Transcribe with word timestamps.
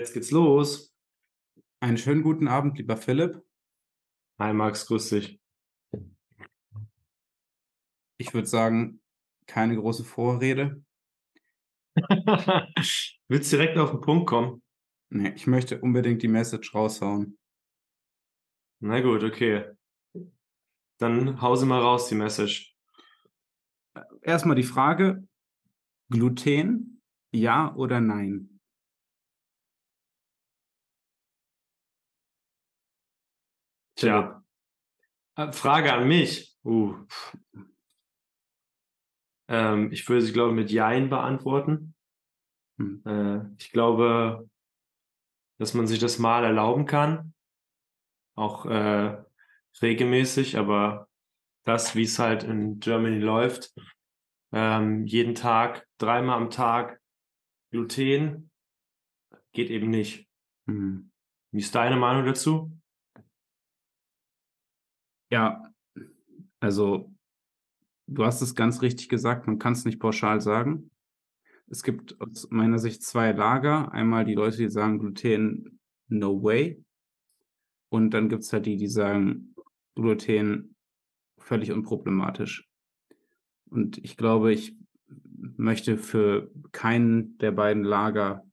Jetzt 0.00 0.14
geht's 0.14 0.30
los. 0.30 0.96
Einen 1.80 1.98
schönen 1.98 2.22
guten 2.22 2.48
Abend, 2.48 2.78
lieber 2.78 2.96
Philipp. 2.96 3.44
Hi 4.38 4.54
Max, 4.54 4.86
grüß 4.86 5.10
dich. 5.10 5.38
Ich 8.16 8.32
würde 8.32 8.46
sagen, 8.46 9.02
keine 9.46 9.76
große 9.76 10.04
Vorrede. 10.04 10.82
Willst 13.28 13.52
direkt 13.52 13.76
auf 13.76 13.90
den 13.90 14.00
Punkt 14.00 14.26
kommen? 14.26 14.62
Nee, 15.10 15.34
ich 15.36 15.46
möchte 15.46 15.78
unbedingt 15.82 16.22
die 16.22 16.28
Message 16.28 16.74
raushauen. 16.74 17.38
Na 18.78 19.02
gut, 19.02 19.22
okay. 19.22 19.66
Dann 20.96 21.42
hau 21.42 21.56
sie 21.56 21.66
mal 21.66 21.82
raus, 21.82 22.08
die 22.08 22.14
Message. 22.14 22.74
Erstmal 24.22 24.56
die 24.56 24.62
Frage: 24.62 25.28
Gluten, 26.08 27.02
ja 27.32 27.74
oder 27.74 28.00
nein? 28.00 28.49
Tja. 34.00 34.42
Äh, 35.36 35.52
Frage 35.52 35.92
an 35.92 36.08
mich. 36.08 36.56
Uh. 36.64 36.94
Ähm, 39.46 39.92
ich 39.92 40.08
würde 40.08 40.22
sie, 40.22 40.32
glaube 40.32 40.52
ich, 40.52 40.56
mit 40.56 40.70
Jein 40.70 41.10
beantworten. 41.10 41.94
Hm. 42.78 43.02
Äh, 43.04 43.54
ich 43.58 43.72
glaube, 43.72 44.48
dass 45.58 45.74
man 45.74 45.86
sich 45.86 45.98
das 45.98 46.18
mal 46.18 46.44
erlauben 46.44 46.86
kann. 46.86 47.34
Auch 48.36 48.64
äh, 48.64 49.22
regelmäßig, 49.82 50.56
aber 50.56 51.06
das, 51.66 51.94
wie 51.94 52.04
es 52.04 52.18
halt 52.18 52.42
in 52.42 52.80
Germany 52.80 53.18
läuft, 53.18 53.74
ähm, 54.50 55.04
jeden 55.04 55.34
Tag, 55.34 55.86
dreimal 55.98 56.38
am 56.38 56.48
Tag 56.48 57.02
Gluten, 57.70 58.50
geht 59.52 59.68
eben 59.68 59.90
nicht. 59.90 60.26
Hm. 60.66 61.12
Wie 61.52 61.60
ist 61.60 61.74
deine 61.74 61.96
Meinung 61.96 62.24
dazu? 62.24 62.79
Ja, 65.30 65.62
also 66.60 67.12
du 68.06 68.24
hast 68.24 68.42
es 68.42 68.54
ganz 68.54 68.82
richtig 68.82 69.08
gesagt, 69.08 69.46
man 69.46 69.58
kann 69.58 69.72
es 69.74 69.86
nicht 69.86 70.00
pauschal 70.00 70.40
sagen. 70.40 70.90
Es 71.68 71.84
gibt 71.84 72.20
aus 72.20 72.48
meiner 72.50 72.78
Sicht 72.78 73.02
zwei 73.04 73.32
Lager. 73.32 73.92
Einmal 73.92 74.24
die 74.24 74.34
Leute, 74.34 74.58
die 74.58 74.70
sagen 74.70 74.98
Gluten, 74.98 75.80
no 76.08 76.42
way. 76.42 76.84
Und 77.90 78.10
dann 78.12 78.28
gibt 78.28 78.42
es 78.42 78.52
halt 78.52 78.66
die, 78.66 78.76
die 78.76 78.88
sagen 78.88 79.54
Gluten 79.94 80.74
völlig 81.38 81.72
unproblematisch. 81.72 82.68
Und 83.70 83.98
ich 83.98 84.16
glaube, 84.16 84.52
ich 84.52 84.76
möchte 85.56 85.96
für 85.96 86.50
keinen 86.72 87.38
der 87.38 87.52
beiden 87.52 87.84
Lager 87.84 88.44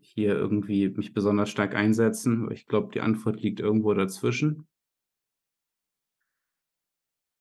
hier 0.00 0.34
irgendwie 0.34 0.90
mich 0.90 1.14
besonders 1.14 1.50
stark 1.50 1.74
einsetzen. 1.74 2.50
Ich 2.52 2.66
glaube, 2.66 2.92
die 2.92 3.00
Antwort 3.00 3.40
liegt 3.40 3.60
irgendwo 3.60 3.94
dazwischen. 3.94 4.67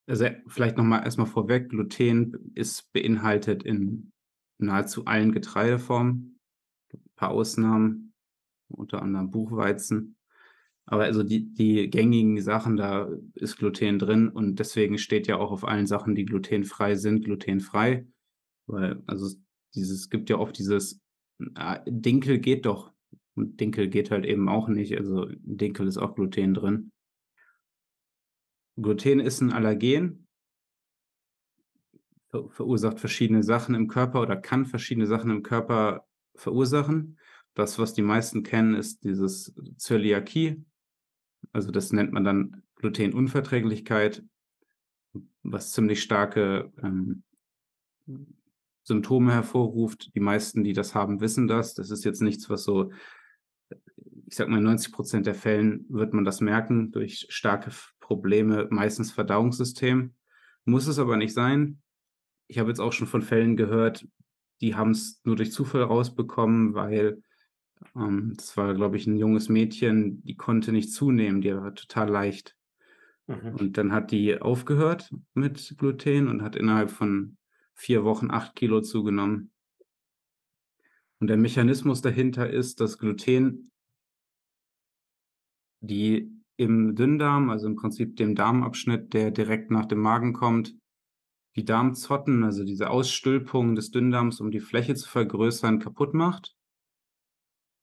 Also 0.08 0.28
vielleicht 0.48 0.78
nochmal 0.78 1.04
erstmal 1.04 1.28
vorweg, 1.28 1.70
Gluten 1.70 2.52
ist 2.56 2.92
beinhaltet 2.94 3.64
in 3.64 4.12
nahezu 4.58 5.06
allen 5.06 5.34
Getreideformen. 5.34 6.40
Ein 6.94 7.02
paar 7.16 7.32
Ausnahmen, 7.32 8.14
unter 8.70 9.02
anderem 9.02 9.32
Buchweizen. 9.32 10.18
Aber 10.86 11.04
also 11.04 11.24
die, 11.24 11.54
die 11.54 11.90
gängigen 11.90 12.42
Sachen, 12.42 12.78
da 12.78 13.10
ist 13.34 13.58
Gluten 13.58 14.00
drin 14.00 14.30
und 14.30 14.60
deswegen 14.60 14.98
steht 14.98 15.28
ja 15.28 15.38
auch 15.38 15.52
auf 15.52 15.68
allen 15.68 15.86
Sachen, 15.86 16.16
die 16.16 16.24
glutenfrei 16.24 16.96
sind, 16.96 17.26
glutenfrei. 17.26 18.08
Weil, 18.68 19.04
also 19.06 19.36
dieses 19.76 20.10
gibt 20.10 20.30
ja 20.30 20.38
oft 20.38 20.58
dieses 20.58 21.02
ah, 21.56 21.80
Dinkel 21.86 22.40
geht 22.40 22.66
doch. 22.66 22.94
Und 23.36 23.60
Dinkel 23.60 23.90
geht 23.90 24.10
halt 24.10 24.26
eben 24.26 24.48
auch 24.48 24.70
nicht. 24.70 24.98
Also 24.98 25.28
Dinkel 25.40 25.88
ist 25.88 25.98
auch 25.98 26.16
Gluten 26.16 26.54
drin. 26.54 26.92
Gluten 28.80 29.20
ist 29.20 29.42
ein 29.42 29.52
Allergen, 29.52 30.28
ver 32.30 32.50
verursacht 32.50 33.00
verschiedene 33.00 33.44
Sachen 33.44 33.74
im 33.76 33.88
Körper 33.88 34.22
oder 34.22 34.36
kann 34.36 34.66
verschiedene 34.66 35.08
Sachen 35.08 35.32
im 35.32 35.44
Körper 35.44 36.06
verursachen. 36.36 37.18
Das, 37.54 37.80
was 37.80 37.94
die 37.94 38.04
meisten 38.04 38.44
kennen, 38.44 38.76
ist 38.76 39.04
dieses 39.04 39.56
Zöliakie. 39.78 40.64
Also 41.54 41.72
das 41.72 41.92
nennt 41.92 42.12
man 42.12 42.24
dann 42.24 42.64
Glutenunverträglichkeit, 42.76 44.24
was 45.42 45.72
ziemlich 45.72 46.04
starke 46.04 46.72
ähm, 46.84 47.24
Symptome 48.84 49.34
hervorruft. 49.34 50.14
Die 50.14 50.20
meisten, 50.20 50.64
die 50.64 50.74
das 50.74 50.94
haben, 50.94 51.20
wissen 51.20 51.48
das. 51.48 51.74
Das 51.74 51.90
ist 51.90 52.06
jetzt 52.06 52.22
nichts, 52.22 52.50
was 52.50 52.64
so, 52.64 52.92
ich 54.28 54.36
sag 54.36 54.50
mal, 54.50 54.62
90 54.62 54.94
Prozent 54.94 55.26
der 55.26 55.36
Fällen 55.36 55.86
wird 55.90 56.14
man 56.14 56.26
das 56.26 56.42
merken 56.42 56.92
durch 56.92 57.26
starke 57.30 57.72
Probleme, 58.08 58.68
meistens 58.70 59.12
Verdauungssystem. 59.12 60.14
Muss 60.64 60.88
es 60.88 60.98
aber 60.98 61.18
nicht 61.18 61.34
sein. 61.34 61.82
Ich 62.48 62.58
habe 62.58 62.70
jetzt 62.70 62.80
auch 62.80 62.94
schon 62.94 63.08
von 63.08 63.22
Fällen 63.22 63.58
gehört, 63.58 64.08
die 64.62 64.76
haben 64.76 64.92
es 64.92 65.20
nur 65.26 65.36
durch 65.36 65.52
Zufall 65.52 65.84
rausbekommen, 65.84 66.74
weil 66.74 67.22
ähm, 67.98 68.34
das 68.38 68.56
war, 68.56 68.74
glaube 68.74 68.96
ich, 68.96 69.06
ein 69.08 69.18
junges 69.18 69.50
Mädchen, 69.50 70.24
die 70.24 70.38
konnte 70.38 70.72
nicht 70.72 70.94
zunehmen, 70.94 71.42
die 71.42 71.54
war 71.54 71.76
total 71.76 72.10
leicht. 72.10 72.56
Mhm. 73.28 73.56
Und 73.56 73.78
dann 73.78 73.92
hat 73.92 74.12
die 74.12 74.42
aufgehört 74.42 75.14
mit 75.34 75.76
Gluten 75.78 76.30
und 76.30 76.42
hat 76.42 76.56
innerhalb 76.56 76.90
von 76.90 77.38
vier 77.74 78.06
Wochen 78.06 78.32
acht 78.32 78.56
Kilo 78.56 78.80
zugenommen. 78.80 79.52
Und 81.20 81.28
der 81.28 81.38
Mechanismus 81.38 82.02
dahinter 82.02 82.50
ist, 82.50 82.80
dass 82.80 82.98
Gluten 82.98 83.70
die 85.82 86.37
im 86.58 86.96
Dünndarm, 86.96 87.50
also 87.50 87.68
im 87.68 87.76
Prinzip 87.76 88.18
dem 88.18 88.36
Darmabschnitt, 88.36 89.14
der 89.14 89.32
direkt 89.32 89.72
nach 89.72 89.86
dem 89.86 90.00
Magen 90.00 90.34
kommt, 90.34 90.76
die 91.56 91.66
Darmzotten, 91.66 92.44
also 92.44 92.64
diese 92.64 92.90
Ausstülpung 92.90 93.76
des 93.76 93.92
Dünndarms, 93.92 94.42
um 94.42 94.52
die 94.52 94.60
Fläche 94.60 94.96
zu 94.96 95.10
vergrößern, 95.10 95.80
kaputt 95.80 96.14
macht. 96.14 96.56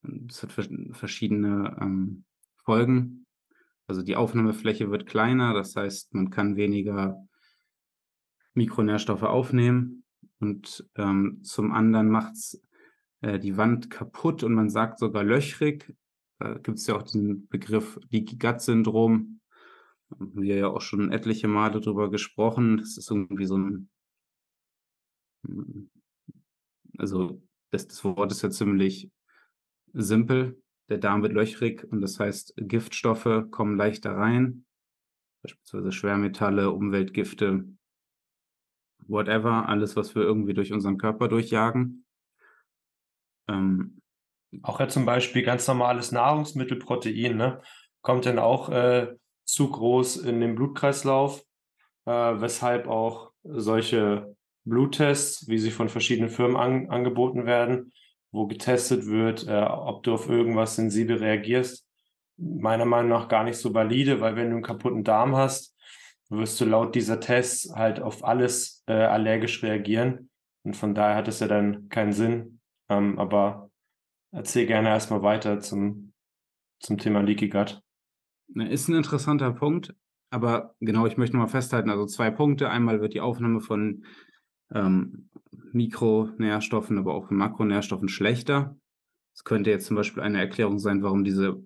Das 0.03 0.43
hat 0.43 0.53
verschiedene 0.53 1.77
ähm, 1.81 2.25
Folgen. 2.65 3.27
Also 3.87 4.03
die 4.03 4.17
Aufnahmefläche 4.17 4.91
wird 4.91 5.06
kleiner, 5.06 5.55
das 5.55 5.77
heißt, 5.77 6.15
man 6.15 6.31
kann 6.31 6.56
weniger 6.56 7.17
Mikronährstoffe 8.55 9.23
aufnehmen. 9.23 10.05
Und 10.41 10.89
ähm, 10.97 11.41
zum 11.43 11.73
anderen 11.73 12.11
macht 12.11 12.35
es 12.35 12.62
äh, 13.21 13.39
die 13.39 13.56
Wand 13.56 13.91
kaputt 13.91 14.43
und 14.43 14.55
man 14.55 14.69
sagt 14.69 14.99
sogar 14.99 15.25
löchrig. 15.25 15.95
Da 16.39 16.55
gibt 16.55 16.78
es 16.78 16.87
ja 16.87 16.97
auch 16.97 17.03
den 17.03 17.49
Begriff 17.49 17.99
Leaky 18.11 18.37
Gut 18.37 18.61
Syndrom. 18.61 19.41
Haben 20.11 20.43
wir 20.43 20.56
ja 20.56 20.69
auch 20.69 20.81
schon 20.81 21.12
etliche 21.12 21.49
Male 21.49 21.81
drüber 21.81 22.11
gesprochen. 22.11 22.78
Das 22.78 22.97
ist 22.97 23.11
irgendwie 23.11 23.47
so 23.47 23.56
ein, 23.56 23.91
also 26.99 27.43
das, 27.71 27.89
das 27.89 28.05
Wort 28.05 28.33
ist 28.33 28.43
ja 28.43 28.50
ziemlich 28.50 29.11
simpel. 29.93 30.61
Der 30.89 30.99
Darm 30.99 31.23
wird 31.23 31.33
löchrig 31.33 31.84
und 31.91 32.03
das 32.03 32.21
heißt, 32.21 32.55
Giftstoffe 32.56 33.47
kommen 33.50 33.77
leichter 33.77 34.15
rein, 34.15 34.67
beispielsweise 35.43 35.93
Schwermetalle, 35.93 36.71
Umweltgifte, 36.71 37.67
whatever, 39.06 39.69
alles, 39.69 39.97
was 39.97 40.15
wir 40.15 40.23
irgendwie 40.23 40.55
durch 40.55 40.73
unseren 40.73 40.99
Körper 40.99 41.28
durchjagen. 41.28 42.05
Ähm, 43.49 44.03
auch 44.62 44.81
ja 44.81 44.88
zum 44.88 45.04
Beispiel 45.04 45.42
ganz 45.42 45.66
normales 45.66 46.12
Nahrungsmittelprotein, 46.12 47.37
ne? 47.37 47.60
Kommt 48.03 48.26
dann 48.26 48.38
auch 48.38 48.69
äh, 48.69 49.15
zu 49.44 49.70
groß 49.70 50.19
in 50.19 50.41
den 50.41 50.54
Blutkreislauf, 50.54 51.42
äh, 52.06 52.10
weshalb 52.10 52.87
auch 52.87 53.32
solche 53.43 54.34
Bluttests, 54.64 55.49
wie 55.49 55.58
sie 55.58 55.70
von 55.70 55.88
verschiedenen 55.88 56.31
Firmen 56.31 56.56
an, 56.56 56.90
angeboten 56.90 57.46
werden, 57.46 57.93
wo 58.32 58.46
getestet 58.46 59.06
wird, 59.06 59.46
äh, 59.46 59.62
ob 59.62 60.02
du 60.02 60.14
auf 60.14 60.29
irgendwas 60.29 60.76
sensibel 60.76 61.19
reagierst, 61.19 61.87
meiner 62.37 62.84
Meinung 62.84 63.11
nach 63.11 63.29
gar 63.29 63.44
nicht 63.44 63.58
so 63.58 63.73
valide, 63.75 64.20
weil 64.20 64.37
wenn 64.37 64.50
du 64.50 64.56
einen 64.56 64.62
kaputten 64.62 65.05
Darm 65.05 65.37
hast, 65.37 65.75
wirst 66.31 66.61
du 66.61 66.64
laut 66.64 66.94
dieser 66.94 67.20
Tests 67.20 67.73
halt 67.75 68.00
auf 68.00 68.25
alles 68.25 68.82
äh, 68.87 68.93
allergisch 68.93 69.62
reagieren. 69.62 70.31
Und 70.64 70.75
von 70.75 70.94
daher 70.94 71.17
hat 71.17 71.29
es 71.29 71.40
ja 71.40 71.46
dann 71.46 71.88
keinen 71.90 72.12
Sinn. 72.12 72.61
Ähm, 72.88 73.19
aber 73.19 73.70
erzähl 74.34 74.66
gerne 74.66 74.88
erstmal 74.88 75.22
weiter 75.22 75.60
zum, 75.60 76.12
zum 76.81 76.98
Thema 76.98 77.20
Leaky 77.20 77.48
Gut. 77.48 77.81
Ist 78.54 78.88
ein 78.88 78.94
interessanter 78.94 79.52
Punkt, 79.52 79.94
aber 80.31 80.75
genau, 80.81 81.06
ich 81.06 81.16
möchte 81.16 81.36
mal 81.36 81.46
festhalten, 81.46 81.90
also 81.90 82.04
zwei 82.06 82.31
Punkte. 82.31 82.69
Einmal 82.69 83.00
wird 83.00 83.14
die 83.14 83.20
Aufnahme 83.20 83.60
von 83.60 84.04
ähm, 84.72 85.31
Mikronährstoffen, 85.72 86.98
aber 86.98 87.14
auch 87.14 87.28
von 87.28 87.36
Makronährstoffen 87.36 88.08
schlechter. 88.08 88.76
Es 89.34 89.44
könnte 89.44 89.70
jetzt 89.70 89.86
zum 89.86 89.96
Beispiel 89.96 90.22
eine 90.22 90.38
Erklärung 90.38 90.78
sein, 90.78 91.02
warum 91.02 91.25
diese, 91.25 91.62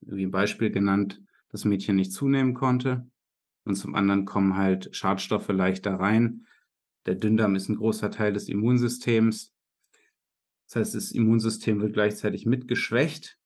wie 0.00 0.24
ein 0.24 0.30
Beispiel 0.30 0.70
genannt, 0.70 1.20
das 1.50 1.64
Mädchen 1.64 1.96
nicht 1.96 2.12
zunehmen 2.12 2.54
konnte. 2.54 3.06
Und 3.64 3.74
zum 3.74 3.94
anderen 3.94 4.24
kommen 4.24 4.56
halt 4.56 4.94
Schadstoffe 4.94 5.48
leichter 5.48 5.94
rein. 5.94 6.46
Der 7.06 7.16
Dünndarm 7.16 7.56
ist 7.56 7.68
ein 7.68 7.76
großer 7.76 8.10
Teil 8.10 8.32
des 8.32 8.48
Immunsystems. 8.48 9.52
Das 10.70 10.76
heißt, 10.76 10.94
das 10.94 11.10
Immunsystem 11.10 11.80
wird 11.80 11.94
gleichzeitig 11.94 12.46
mitgeschwächt 12.46 13.36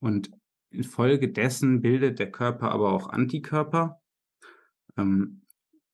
und 0.00 0.32
infolgedessen 0.70 1.80
bildet 1.80 2.18
der 2.18 2.32
Körper 2.32 2.72
aber 2.72 2.92
auch 2.92 3.08
Antikörper, 3.08 4.02
ähm, 4.96 5.42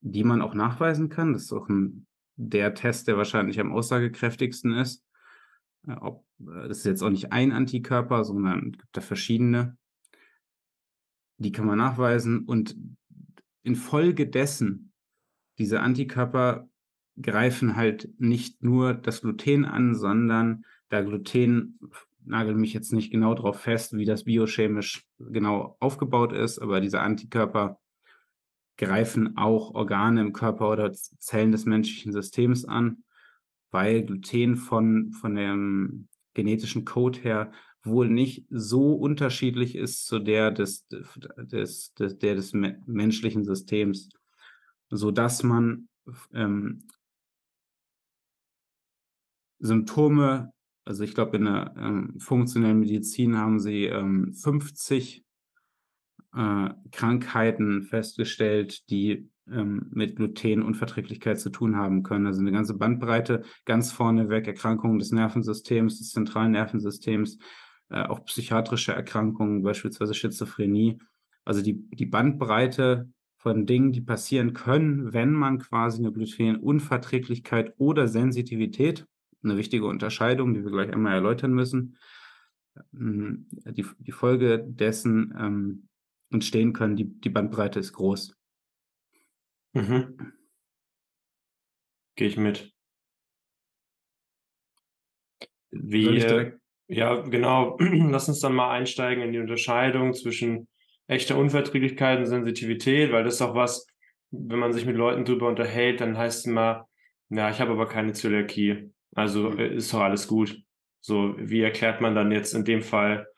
die 0.00 0.24
man 0.24 0.40
auch 0.40 0.54
nachweisen 0.54 1.10
kann. 1.10 1.34
Das 1.34 1.42
ist 1.42 1.52
auch 1.52 1.68
ein, 1.68 2.06
der 2.36 2.72
Test, 2.72 3.06
der 3.06 3.18
wahrscheinlich 3.18 3.60
am 3.60 3.70
aussagekräftigsten 3.70 4.72
ist. 4.72 5.04
Äh, 5.86 5.96
ob, 6.00 6.24
äh, 6.40 6.68
das 6.68 6.78
ist 6.78 6.86
jetzt 6.86 7.02
auch 7.02 7.10
nicht 7.10 7.32
ein 7.32 7.52
Antikörper, 7.52 8.24
sondern 8.24 8.70
es 8.70 8.78
gibt 8.78 8.96
da 8.96 9.02
verschiedene. 9.02 9.76
Die 11.36 11.52
kann 11.52 11.66
man 11.66 11.76
nachweisen 11.76 12.46
und 12.46 12.78
infolgedessen 13.62 14.94
diese 15.58 15.80
Antikörper 15.80 16.66
greifen 17.20 17.76
halt 17.76 18.08
nicht 18.18 18.62
nur 18.62 18.94
das 18.94 19.20
Gluten 19.20 19.66
an, 19.66 19.94
sondern 19.94 20.64
da 20.88 21.02
Gluten, 21.02 21.78
nagel 22.24 22.54
mich 22.54 22.72
jetzt 22.72 22.92
nicht 22.92 23.10
genau 23.10 23.34
darauf 23.34 23.60
fest, 23.60 23.96
wie 23.96 24.04
das 24.04 24.24
biochemisch 24.24 25.04
genau 25.18 25.76
aufgebaut 25.80 26.32
ist, 26.32 26.58
aber 26.58 26.80
diese 26.80 27.00
Antikörper 27.00 27.78
greifen 28.76 29.36
auch 29.36 29.74
Organe 29.74 30.20
im 30.20 30.32
Körper 30.32 30.70
oder 30.70 30.92
Zellen 30.92 31.52
des 31.52 31.64
menschlichen 31.66 32.12
Systems 32.12 32.64
an, 32.64 33.02
weil 33.70 34.04
Gluten 34.04 34.56
von, 34.56 35.12
von 35.12 35.34
dem 35.34 36.08
genetischen 36.34 36.84
Code 36.84 37.18
her 37.20 37.52
wohl 37.82 38.08
nicht 38.08 38.46
so 38.50 38.94
unterschiedlich 38.94 39.74
ist 39.74 40.06
zu 40.06 40.18
der 40.18 40.50
des, 40.50 40.86
des, 40.88 41.94
des, 41.94 42.18
der 42.18 42.34
des 42.34 42.52
menschlichen 42.52 43.44
Systems, 43.44 44.10
sodass 44.90 45.42
man 45.42 45.88
ähm, 46.32 46.86
Symptome, 49.58 50.52
also 50.88 51.04
ich 51.04 51.14
glaube, 51.14 51.36
in 51.36 51.44
der 51.44 51.74
ähm, 51.76 52.18
funktionellen 52.18 52.80
Medizin 52.80 53.36
haben 53.36 53.60
sie 53.60 53.84
ähm, 53.84 54.32
50 54.32 55.22
äh, 56.34 56.70
Krankheiten 56.92 57.82
festgestellt, 57.82 58.88
die 58.88 59.28
ähm, 59.50 59.88
mit 59.90 60.16
Glutenunverträglichkeit 60.16 61.38
zu 61.40 61.50
tun 61.50 61.76
haben 61.76 62.04
können. 62.04 62.26
Also 62.26 62.40
eine 62.40 62.52
ganze 62.52 62.72
Bandbreite, 62.72 63.42
ganz 63.66 63.92
vorneweg 63.92 64.46
Erkrankungen 64.46 64.98
des 64.98 65.12
Nervensystems, 65.12 65.98
des 65.98 66.08
zentralen 66.12 66.52
Nervensystems, 66.52 67.36
äh, 67.90 68.04
auch 68.04 68.24
psychiatrische 68.24 68.94
Erkrankungen, 68.94 69.62
beispielsweise 69.62 70.14
Schizophrenie. 70.14 70.98
Also 71.44 71.60
die, 71.60 71.86
die 71.90 72.06
Bandbreite 72.06 73.10
von 73.36 73.66
Dingen, 73.66 73.92
die 73.92 74.00
passieren 74.00 74.54
können, 74.54 75.12
wenn 75.12 75.34
man 75.34 75.58
quasi 75.58 75.98
eine 75.98 76.12
Glutenunverträglichkeit 76.12 77.74
oder 77.76 78.08
Sensitivität 78.08 79.06
eine 79.42 79.56
wichtige 79.56 79.86
Unterscheidung, 79.86 80.54
die 80.54 80.64
wir 80.64 80.70
gleich 80.70 80.92
einmal 80.92 81.14
erläutern 81.14 81.52
müssen. 81.52 81.98
Ähm, 82.92 83.46
die, 83.50 83.86
die 83.98 84.12
Folge 84.12 84.64
dessen 84.64 85.34
ähm, 85.38 85.88
entstehen 86.30 86.72
können, 86.72 86.96
die, 86.96 87.04
die 87.04 87.30
Bandbreite 87.30 87.80
ist 87.80 87.92
groß. 87.92 88.36
Mhm. 89.74 90.32
Gehe 92.16 92.28
ich 92.28 92.36
mit. 92.36 92.72
Wie, 95.70 96.18
äh, 96.18 96.52
ja, 96.88 97.20
genau. 97.20 97.76
Lass 97.80 98.28
uns 98.28 98.40
dann 98.40 98.54
mal 98.54 98.70
einsteigen 98.70 99.22
in 99.22 99.32
die 99.32 99.38
Unterscheidung 99.38 100.14
zwischen 100.14 100.68
echter 101.06 101.36
Unverträglichkeit 101.36 102.18
und 102.18 102.26
Sensitivität, 102.26 103.12
weil 103.12 103.24
das 103.24 103.34
ist 103.34 103.42
auch 103.42 103.54
was, 103.54 103.86
wenn 104.30 104.58
man 104.58 104.72
sich 104.72 104.84
mit 104.84 104.96
Leuten 104.96 105.24
drüber 105.24 105.48
unterhält, 105.48 106.00
dann 106.00 106.18
heißt 106.18 106.40
es 106.40 106.46
immer, 106.46 106.88
ja, 107.30 107.50
ich 107.50 107.60
habe 107.60 107.72
aber 107.72 107.88
keine 107.88 108.12
Zöliakie. 108.12 108.90
Also 109.14 109.50
mhm. 109.50 109.58
äh, 109.58 109.74
ist 109.74 109.92
doch 109.92 110.00
alles 110.00 110.28
gut. 110.28 110.62
So, 111.00 111.34
wie 111.38 111.62
erklärt 111.62 112.00
man 112.00 112.14
dann 112.14 112.32
jetzt 112.32 112.54
in 112.54 112.64
dem 112.64 112.82
Fall, 112.82 113.28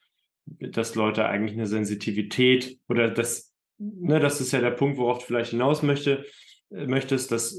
dass 0.47 0.95
Leute 0.95 1.27
eigentlich 1.27 1.57
eine 1.57 1.67
Sensitivität 1.67 2.79
oder 2.89 3.11
das, 3.11 3.55
ne, 3.79 4.19
das 4.19 4.41
ist 4.41 4.53
ja 4.53 4.61
der 4.61 4.73
Punkt, 4.73 4.99
worauf 4.99 5.19
du 5.19 5.27
vielleicht 5.27 5.51
hinaus 5.51 5.83
möchte, 5.83 6.25
äh, 6.71 6.87
möchtest, 6.87 7.31
dass 7.33 7.59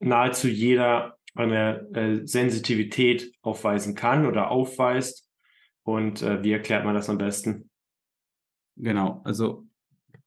nahezu 0.00 0.48
jeder 0.48 1.18
eine 1.34 1.88
äh, 1.94 2.26
Sensitivität 2.26 3.32
aufweisen 3.42 3.94
kann 3.94 4.26
oder 4.26 4.50
aufweist. 4.50 5.28
Und 5.82 6.22
äh, 6.22 6.42
wie 6.42 6.52
erklärt 6.52 6.84
man 6.84 6.94
das 6.94 7.08
am 7.08 7.18
besten? 7.18 7.70
Genau, 8.76 9.22
also 9.24 9.66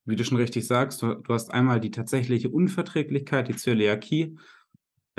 wie 0.06 0.16
du 0.16 0.24
schon 0.24 0.38
richtig 0.38 0.66
sagst, 0.66 1.02
du, 1.02 1.16
du 1.16 1.34
hast 1.34 1.52
einmal 1.52 1.80
die 1.80 1.92
tatsächliche 1.92 2.50
Unverträglichkeit, 2.50 3.48
die 3.48 3.56
Zöliakie, 3.56 4.38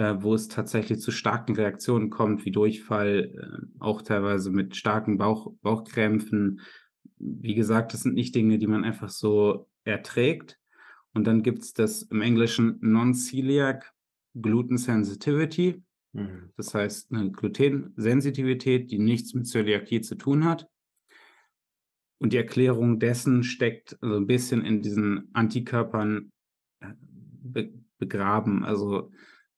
äh, 0.02 0.20
wo 0.22 0.34
es 0.34 0.48
tatsächlich 0.48 0.98
zu 0.98 1.12
starken 1.12 1.54
Reaktionen 1.54 2.10
kommt, 2.10 2.44
wie 2.44 2.50
Durchfall, 2.50 3.32
äh, 3.36 3.66
auch 3.78 4.02
teilweise 4.02 4.50
mit 4.50 4.74
starken 4.74 5.16
Bauch, 5.16 5.52
Bauchkrämpfen. 5.62 6.60
Wie 7.18 7.54
gesagt, 7.54 7.92
das 7.92 8.00
sind 8.00 8.14
nicht 8.14 8.34
Dinge, 8.34 8.58
die 8.58 8.66
man 8.66 8.82
einfach 8.84 9.10
so 9.10 9.68
erträgt. 9.84 10.58
Und 11.14 11.26
dann 11.26 11.42
gibt 11.42 11.62
es 11.62 11.72
das 11.72 12.02
im 12.02 12.20
Englischen 12.20 12.78
Non-Celiac 12.80 13.92
Gluten 14.34 14.76
Sensitivity. 14.76 15.84
Mhm. 16.14 16.50
Das 16.56 16.74
heißt 16.74 17.12
eine 17.12 17.30
Glutensensitivität, 17.30 18.90
die 18.90 18.98
nichts 18.98 19.34
mit 19.34 19.46
Zöliakie 19.46 20.00
zu 20.00 20.16
tun 20.16 20.44
hat. 20.44 20.68
Und 22.18 22.32
die 22.32 22.38
Erklärung 22.38 22.98
dessen 22.98 23.44
steckt 23.44 23.98
so 24.00 24.16
ein 24.16 24.26
bisschen 24.26 24.64
in 24.64 24.82
diesen 24.82 25.28
Antikörpern 25.32 26.32
äh, 26.80 27.68
begraben. 27.98 28.64
Also 28.64 29.12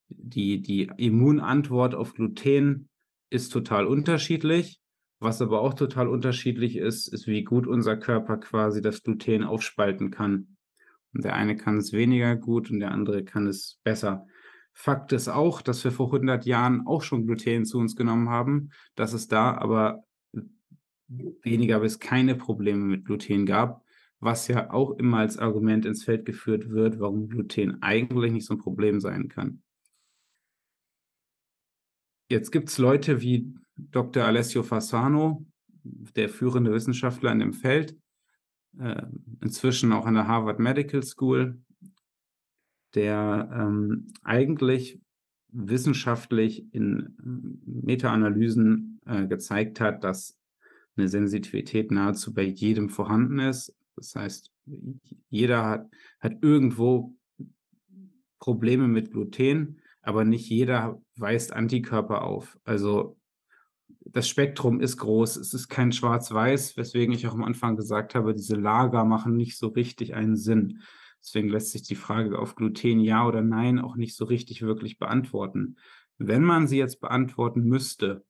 die, 0.08 0.60
die 0.60 0.90
Immunantwort 0.96 1.94
auf 1.94 2.14
Gluten 2.14 2.88
ist 3.30 3.50
total 3.50 3.86
unterschiedlich. 3.86 4.80
Was 5.20 5.40
aber 5.40 5.60
auch 5.60 5.74
total 5.74 6.08
unterschiedlich 6.08 6.76
ist, 6.76 7.08
ist, 7.08 7.26
wie 7.26 7.44
gut 7.44 7.66
unser 7.66 7.96
Körper 7.96 8.36
quasi 8.36 8.82
das 8.82 9.02
Gluten 9.02 9.42
aufspalten 9.44 10.10
kann. 10.10 10.56
Und 11.14 11.24
der 11.24 11.34
eine 11.34 11.56
kann 11.56 11.78
es 11.78 11.92
weniger 11.92 12.36
gut 12.36 12.70
und 12.70 12.80
der 12.80 12.90
andere 12.90 13.24
kann 13.24 13.46
es 13.46 13.80
besser. 13.84 14.26
Fakt 14.72 15.12
ist 15.12 15.28
auch, 15.28 15.62
dass 15.62 15.84
wir 15.84 15.92
vor 15.92 16.06
100 16.06 16.44
Jahren 16.44 16.86
auch 16.86 17.02
schon 17.02 17.26
Gluten 17.26 17.64
zu 17.64 17.78
uns 17.78 17.94
genommen 17.94 18.28
haben, 18.28 18.70
dass 18.96 19.12
es 19.12 19.28
da 19.28 19.54
aber 19.54 20.04
weniger 21.08 21.80
bis 21.80 22.00
keine 22.00 22.34
Probleme 22.34 22.84
mit 22.84 23.04
Gluten 23.04 23.46
gab, 23.46 23.84
was 24.20 24.48
ja 24.48 24.72
auch 24.72 24.98
immer 24.98 25.18
als 25.18 25.38
Argument 25.38 25.86
ins 25.86 26.04
Feld 26.04 26.24
geführt 26.24 26.70
wird, 26.70 26.98
warum 26.98 27.28
Gluten 27.28 27.82
eigentlich 27.82 28.32
nicht 28.32 28.46
so 28.46 28.54
ein 28.54 28.60
Problem 28.60 29.00
sein 29.00 29.28
kann. 29.28 29.63
Jetzt 32.28 32.50
gibt 32.50 32.70
es 32.70 32.78
Leute 32.78 33.20
wie 33.20 33.54
Dr. 33.76 34.24
Alessio 34.24 34.62
Fasano, 34.62 35.44
der 35.82 36.28
führende 36.28 36.72
Wissenschaftler 36.72 37.32
in 37.32 37.40
dem 37.40 37.52
Feld, 37.52 37.96
äh, 38.78 39.02
inzwischen 39.42 39.92
auch 39.92 40.06
an 40.06 40.14
der 40.14 40.26
Harvard 40.26 40.58
Medical 40.58 41.02
School, 41.02 41.60
der 42.94 43.50
ähm, 43.52 44.08
eigentlich 44.22 44.98
wissenschaftlich 45.48 46.66
in 46.72 47.14
Meta-Analysen 47.64 49.00
äh, 49.06 49.26
gezeigt 49.26 49.80
hat, 49.80 50.02
dass 50.02 50.38
eine 50.96 51.08
Sensitivität 51.08 51.90
nahezu 51.90 52.32
bei 52.32 52.42
jedem 52.42 52.88
vorhanden 52.88 53.38
ist. 53.38 53.74
Das 53.96 54.14
heißt, 54.14 54.50
jeder 55.28 55.64
hat, 55.64 55.90
hat 56.20 56.42
irgendwo 56.42 57.14
Probleme 58.38 58.88
mit 58.88 59.12
Gluten 59.12 59.80
aber 60.04 60.24
nicht 60.24 60.48
jeder 60.48 61.00
weist 61.16 61.52
Antikörper 61.52 62.22
auf. 62.22 62.58
Also 62.64 63.16
das 64.04 64.28
Spektrum 64.28 64.80
ist 64.80 64.98
groß. 64.98 65.36
Es 65.36 65.54
ist 65.54 65.68
kein 65.68 65.92
Schwarz-Weiß, 65.92 66.76
weswegen 66.76 67.14
ich 67.14 67.26
auch 67.26 67.34
am 67.34 67.44
Anfang 67.44 67.76
gesagt 67.76 68.14
habe, 68.14 68.34
diese 68.34 68.56
Lager 68.56 69.04
machen 69.04 69.36
nicht 69.36 69.58
so 69.58 69.68
richtig 69.68 70.14
einen 70.14 70.36
Sinn. 70.36 70.82
Deswegen 71.20 71.48
lässt 71.48 71.72
sich 71.72 71.82
die 71.82 71.94
Frage 71.94 72.38
auf 72.38 72.54
Gluten 72.54 73.00
ja 73.00 73.26
oder 73.26 73.40
nein 73.40 73.78
auch 73.78 73.96
nicht 73.96 74.14
so 74.14 74.26
richtig 74.26 74.60
wirklich 74.60 74.98
beantworten. 74.98 75.76
Wenn 76.18 76.44
man 76.44 76.68
sie 76.68 76.78
jetzt 76.78 77.00
beantworten 77.00 77.62
müsste, 77.62 78.24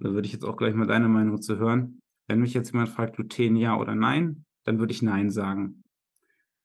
da 0.00 0.10
würde 0.10 0.26
ich 0.26 0.32
jetzt 0.32 0.44
auch 0.44 0.56
gleich 0.56 0.74
mal 0.74 0.86
deine 0.86 1.08
Meinung 1.08 1.40
zu 1.40 1.58
hören. 1.58 2.02
Wenn 2.26 2.40
mich 2.40 2.54
jetzt 2.54 2.72
jemand 2.72 2.88
fragt, 2.88 3.16
Gluten 3.16 3.54
ja 3.54 3.78
oder 3.78 3.94
nein, 3.94 4.44
dann 4.64 4.80
würde 4.80 4.92
ich 4.92 5.00
nein 5.00 5.30
sagen. 5.30 5.84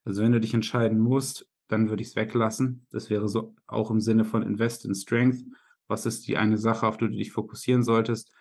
Also 0.03 0.23
wenn 0.23 0.31
du 0.31 0.39
dich 0.39 0.55
entscheiden 0.55 0.99
musst, 0.99 1.47
dann 1.71 1.89
würde 1.89 2.01
ich 2.01 2.09
es 2.09 2.15
weglassen. 2.15 2.85
Das 2.91 3.09
wäre 3.09 3.29
so 3.29 3.55
auch 3.67 3.91
im 3.91 4.01
Sinne 4.01 4.25
von 4.25 4.43
Invest 4.43 4.85
in 4.85 4.93
Strength. 4.93 5.45
Was 5.87 6.05
ist 6.05 6.27
die 6.27 6.37
eine 6.37 6.57
Sache, 6.57 6.87
auf 6.87 6.97
die 6.97 7.07
du 7.07 7.11
dich 7.11 7.31
fokussieren 7.31 7.83
solltest? 7.83 8.33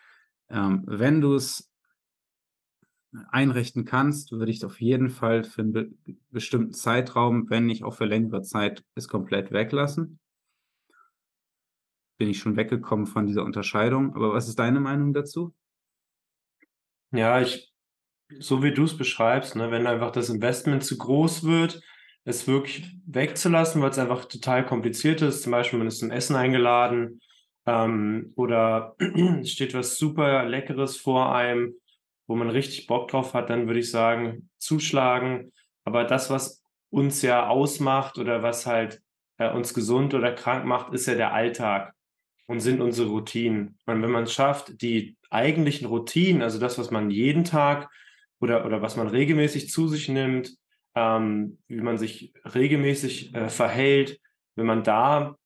Ähm, 0.49 0.83
wenn 0.87 1.21
du 1.21 1.35
es 1.35 1.71
einrichten 3.29 3.85
kannst, 3.85 4.33
würde 4.33 4.51
ich 4.51 4.65
auf 4.65 4.81
jeden 4.81 5.11
Fall 5.11 5.45
für 5.45 5.63
einen 5.63 5.73
be 5.73 5.91
bestimmten 6.31 6.73
Zeitraum, 6.73 7.51
wenn 7.51 7.67
nicht 7.67 7.83
auch 7.83 7.95
für 7.95 8.05
längere 8.05 8.43
Zeit, 8.43 8.85
es 8.95 9.09
komplett 9.09 9.51
weglassen. 9.51 10.21
Bin 12.19 12.29
ich 12.29 12.39
schon 12.39 12.57
weggekommen 12.57 13.07
von 13.07 13.27
dieser 13.27 13.45
Unterscheidung. 13.45 14.15
Aber 14.15 14.33
was 14.33 14.49
ist 14.49 14.59
deine 14.59 14.81
Meinung 14.81 15.13
dazu? 15.13 15.55
Ja, 17.13 17.41
ich, 17.41 17.73
so 18.39 18.63
wie 18.63 18.73
du 18.73 18.85
es 18.85 18.97
beschreibst, 18.97 19.57
ne, 19.57 19.71
wenn 19.71 19.87
einfach 19.87 20.13
das 20.13 20.29
Investment 20.29 20.85
zu 20.85 20.97
groß 20.97 21.45
wird, 21.45 21.83
es 22.25 22.47
wirklich 22.47 22.97
wegzulassen, 23.07 23.83
weil 23.83 23.91
es 23.91 23.99
einfach 23.99 24.27
total 24.27 24.65
kompliziert 24.65 25.23
ist. 25.23 25.43
Zum 25.43 25.53
Beispiel, 25.53 25.79
man 25.79 25.89
ist 25.89 25.99
zum 25.99 26.11
Essen 26.11 26.37
eingeladen 26.37 27.21
ähm, 27.67 28.33
oder 28.37 28.97
steht 29.45 29.75
was 29.75 29.97
super 29.97 30.45
Leckeres 30.45 30.97
vor 30.97 31.35
einem, 31.35 31.75
wo 32.27 32.37
man 32.37 32.51
richtig 32.51 32.87
Bock 32.87 33.09
drauf 33.09 33.35
hat, 33.35 33.51
dann 33.51 33.67
würde 33.67 33.81
ich 33.81 33.91
sagen, 33.91 34.51
zuschlagen. 34.59 35.53
Aber 35.85 36.05
das, 36.05 36.31
was 36.31 36.63
uns 36.91 37.23
ja 37.23 37.49
ausmacht 37.49 38.19
oder 38.19 38.43
was 38.43 38.67
halt 38.67 39.01
äh, 39.39 39.51
uns 39.51 39.75
gesund 39.75 40.15
oder 40.15 40.33
krank 40.33 40.65
macht, 40.65 40.93
ist 40.93 41.07
ja 41.07 41.15
der 41.15 41.33
Alltag 41.33 41.95
und 42.47 42.61
sind 42.61 42.81
unsere 42.81 43.09
Routinen. 43.09 43.79
Und 43.87 44.03
wenn 44.03 44.11
man 44.11 44.25
es 44.25 44.33
schafft, 44.33 44.83
die 44.83 45.17
eigentlichen 45.31 45.87
Routinen, 45.87 46.43
also 46.43 46.59
das, 46.59 46.79
was 46.79 46.91
man 46.91 47.11
jeden 47.11 47.45
Tag 47.45 47.89
oder, 48.41 48.67
oder 48.67 48.83
was 48.83 48.97
man 48.97 49.09
regelmäßig 49.09 49.71
zu 49.71 49.89
sich 49.89 50.09
nimmt, 50.09 50.60
ähm, 50.95 51.59
wie 51.69 51.81
man 51.81 51.99
sich 51.99 52.35
regelmäßig 52.55 53.35
äh, 53.35 53.49
verhält, 53.49 54.21
wenn 54.57 54.67
man 54.67 54.83
da 54.83 55.37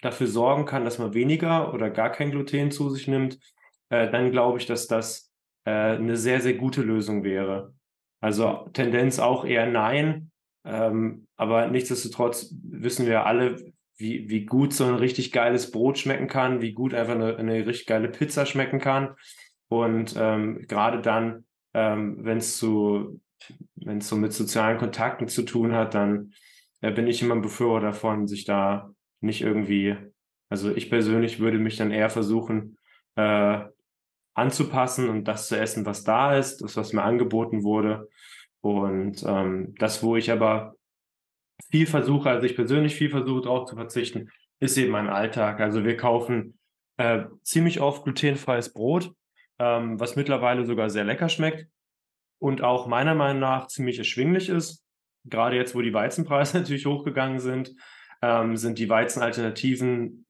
dafür 0.00 0.26
sorgen 0.26 0.64
kann, 0.64 0.84
dass 0.84 0.98
man 0.98 1.14
weniger 1.14 1.72
oder 1.72 1.90
gar 1.90 2.10
kein 2.10 2.30
Gluten 2.30 2.70
zu 2.70 2.90
sich 2.90 3.08
nimmt, 3.08 3.38
äh, 3.88 4.10
dann 4.10 4.30
glaube 4.30 4.58
ich, 4.58 4.66
dass 4.66 4.86
das 4.86 5.32
äh, 5.64 5.70
eine 5.70 6.16
sehr, 6.16 6.40
sehr 6.40 6.54
gute 6.54 6.82
Lösung 6.82 7.24
wäre. 7.24 7.74
Also 8.20 8.68
Tendenz 8.72 9.18
auch 9.18 9.44
eher 9.44 9.66
nein, 9.66 10.30
ähm, 10.64 11.26
aber 11.36 11.68
nichtsdestotrotz 11.68 12.54
wissen 12.62 13.06
wir 13.06 13.26
alle, 13.26 13.56
wie, 13.96 14.28
wie 14.28 14.44
gut 14.44 14.72
so 14.72 14.84
ein 14.84 14.94
richtig 14.94 15.32
geiles 15.32 15.70
Brot 15.70 15.98
schmecken 15.98 16.28
kann, 16.28 16.60
wie 16.60 16.72
gut 16.72 16.94
einfach 16.94 17.14
eine, 17.14 17.36
eine 17.36 17.66
richtig 17.66 17.86
geile 17.86 18.08
Pizza 18.08 18.46
schmecken 18.46 18.80
kann. 18.80 19.14
Und 19.68 20.14
ähm, 20.16 20.64
gerade 20.68 21.00
dann, 21.00 21.44
ähm, 21.74 22.24
wenn 22.24 22.38
es 22.38 22.58
zu, 22.58 23.20
wenn 23.84 23.98
es 23.98 24.08
so 24.08 24.16
mit 24.16 24.32
sozialen 24.32 24.78
Kontakten 24.78 25.28
zu 25.28 25.42
tun 25.42 25.74
hat, 25.74 25.94
dann 25.94 26.32
äh, 26.80 26.92
bin 26.92 27.06
ich 27.06 27.22
immer 27.22 27.34
ein 27.34 27.42
Befürworter 27.42 27.88
davon, 27.88 28.26
sich 28.26 28.44
da 28.44 28.94
nicht 29.20 29.42
irgendwie, 29.42 29.96
also 30.48 30.74
ich 30.74 30.90
persönlich 30.90 31.40
würde 31.40 31.58
mich 31.58 31.76
dann 31.76 31.90
eher 31.90 32.10
versuchen, 32.10 32.78
äh, 33.16 33.60
anzupassen 34.34 35.08
und 35.08 35.24
das 35.24 35.48
zu 35.48 35.58
essen, 35.58 35.84
was 35.86 36.04
da 36.04 36.36
ist, 36.36 36.62
das, 36.62 36.76
was 36.76 36.92
mir 36.92 37.02
angeboten 37.02 37.62
wurde. 37.62 38.08
Und 38.60 39.22
ähm, 39.26 39.74
das, 39.78 40.02
wo 40.02 40.16
ich 40.16 40.30
aber 40.30 40.76
viel 41.70 41.86
versuche, 41.86 42.30
also 42.30 42.46
ich 42.46 42.56
persönlich 42.56 42.94
viel 42.94 43.10
versuche, 43.10 43.42
darauf 43.42 43.68
zu 43.68 43.76
verzichten, 43.76 44.30
ist 44.58 44.76
eben 44.78 44.92
mein 44.92 45.08
Alltag. 45.08 45.60
Also 45.60 45.84
wir 45.84 45.96
kaufen 45.96 46.58
äh, 46.96 47.24
ziemlich 47.42 47.80
oft 47.80 48.04
glutenfreies 48.04 48.72
Brot, 48.72 49.12
ähm, 49.58 50.00
was 50.00 50.16
mittlerweile 50.16 50.64
sogar 50.64 50.88
sehr 50.88 51.04
lecker 51.04 51.28
schmeckt 51.28 51.66
und 52.42 52.60
auch 52.60 52.88
meiner 52.88 53.14
Meinung 53.14 53.38
nach 53.38 53.68
ziemlich 53.68 53.98
erschwinglich 53.98 54.48
ist. 54.48 54.84
Gerade 55.24 55.54
jetzt, 55.54 55.76
wo 55.76 55.80
die 55.80 55.94
Weizenpreise 55.94 56.58
natürlich 56.58 56.86
hochgegangen 56.86 57.38
sind, 57.38 57.72
ähm, 58.20 58.56
sind 58.56 58.80
die 58.80 58.88
Weizenalternativen 58.88 60.26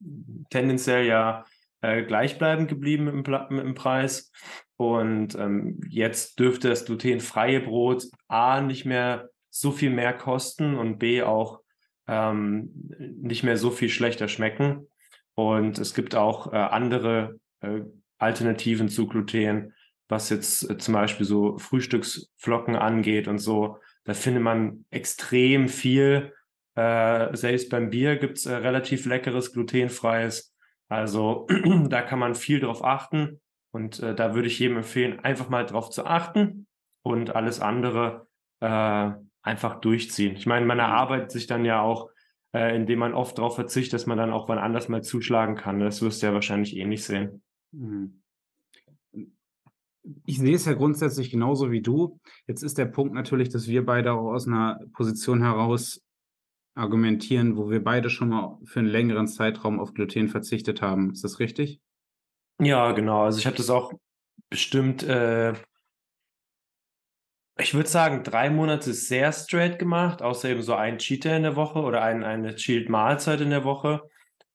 tendenziell 0.50 1.06
ja 1.06 1.46
äh, 1.80 2.02
gleichbleibend 2.02 2.68
geblieben 2.68 3.08
im, 3.08 3.24
im 3.58 3.74
Preis. 3.74 4.30
Und 4.76 5.36
ähm, 5.36 5.80
jetzt 5.88 6.38
dürfte 6.38 6.68
das 6.68 6.84
glutenfreie 6.84 7.60
Brot 7.60 8.04
A 8.28 8.60
nicht 8.60 8.84
mehr 8.84 9.30
so 9.48 9.70
viel 9.70 9.90
mehr 9.90 10.12
kosten 10.12 10.74
und 10.74 10.98
B 10.98 11.22
auch 11.22 11.60
ähm, 12.06 12.90
nicht 13.22 13.42
mehr 13.42 13.56
so 13.56 13.70
viel 13.70 13.88
schlechter 13.88 14.28
schmecken. 14.28 14.86
Und 15.34 15.78
es 15.78 15.94
gibt 15.94 16.14
auch 16.14 16.52
äh, 16.52 16.56
andere 16.56 17.38
äh, 17.60 17.80
Alternativen 18.18 18.90
zu 18.90 19.06
Gluten, 19.06 19.72
was 20.12 20.28
jetzt 20.28 20.68
äh, 20.70 20.78
zum 20.78 20.94
Beispiel 20.94 21.26
so 21.26 21.58
Frühstücksflocken 21.58 22.76
angeht 22.76 23.26
und 23.26 23.38
so. 23.38 23.78
Da 24.04 24.14
findet 24.14 24.42
man 24.42 24.84
extrem 24.90 25.68
viel. 25.68 26.34
Äh, 26.74 27.34
selbst 27.34 27.70
beim 27.70 27.90
Bier 27.90 28.16
gibt's 28.16 28.46
äh, 28.46 28.54
relativ 28.54 29.06
leckeres 29.06 29.52
glutenfreies. 29.52 30.54
Also 30.88 31.46
da 31.88 32.02
kann 32.02 32.18
man 32.18 32.34
viel 32.34 32.60
drauf 32.60 32.84
achten. 32.84 33.40
Und 33.72 34.00
äh, 34.00 34.14
da 34.14 34.34
würde 34.34 34.48
ich 34.48 34.58
jedem 34.58 34.76
empfehlen, 34.76 35.18
einfach 35.20 35.48
mal 35.48 35.64
drauf 35.64 35.88
zu 35.88 36.04
achten 36.04 36.66
und 37.02 37.34
alles 37.34 37.60
andere 37.60 38.26
äh, 38.60 39.10
einfach 39.42 39.80
durchziehen. 39.80 40.36
Ich 40.36 40.46
meine, 40.46 40.66
man 40.66 40.76
mhm. 40.76 40.82
erarbeitet 40.82 41.30
sich 41.30 41.46
dann 41.46 41.64
ja 41.64 41.80
auch, 41.80 42.10
äh, 42.54 42.76
indem 42.76 42.98
man 42.98 43.14
oft 43.14 43.38
darauf 43.38 43.54
verzichtet, 43.54 43.94
dass 43.94 44.06
man 44.06 44.18
dann 44.18 44.30
auch 44.30 44.46
wann 44.50 44.58
anders 44.58 44.90
mal 44.90 45.02
zuschlagen 45.02 45.56
kann. 45.56 45.80
Das 45.80 46.02
wirst 46.02 46.22
du 46.22 46.26
ja 46.26 46.34
wahrscheinlich 46.34 46.76
ähnlich 46.76 47.02
sehen. 47.02 47.42
Mhm. 47.72 48.21
Ich 50.24 50.38
sehe 50.38 50.54
es 50.54 50.64
ja 50.64 50.72
grundsätzlich 50.72 51.30
genauso 51.30 51.70
wie 51.70 51.80
du. 51.80 52.18
Jetzt 52.46 52.62
ist 52.62 52.78
der 52.78 52.86
Punkt 52.86 53.14
natürlich, 53.14 53.50
dass 53.50 53.68
wir 53.68 53.86
beide 53.86 54.12
auch 54.12 54.32
aus 54.32 54.46
einer 54.46 54.80
Position 54.94 55.42
heraus 55.42 56.00
argumentieren, 56.74 57.56
wo 57.56 57.70
wir 57.70 57.84
beide 57.84 58.10
schon 58.10 58.30
mal 58.30 58.58
für 58.64 58.80
einen 58.80 58.88
längeren 58.88 59.28
Zeitraum 59.28 59.78
auf 59.78 59.94
Gluten 59.94 60.28
verzichtet 60.28 60.82
haben. 60.82 61.12
Ist 61.12 61.22
das 61.22 61.38
richtig? 61.38 61.80
Ja, 62.60 62.92
genau. 62.92 63.24
Also 63.24 63.38
ich 63.38 63.46
habe 63.46 63.56
das 63.56 63.70
auch 63.70 63.92
bestimmt 64.48 65.02
äh, 65.02 65.54
ich 67.58 67.74
würde 67.74 67.88
sagen, 67.88 68.24
drei 68.24 68.50
Monate 68.50 68.94
sehr 68.94 69.32
straight 69.32 69.78
gemacht, 69.78 70.22
außer 70.22 70.48
eben 70.48 70.62
so 70.62 70.74
ein 70.74 70.98
Cheater 70.98 71.36
in 71.36 71.42
der 71.42 71.56
Woche 71.56 71.80
oder 71.80 72.02
ein, 72.02 72.24
eine 72.24 72.54
Chilled-Mahlzeit 72.54 73.40
in 73.40 73.50
der 73.50 73.64
Woche. 73.64 74.02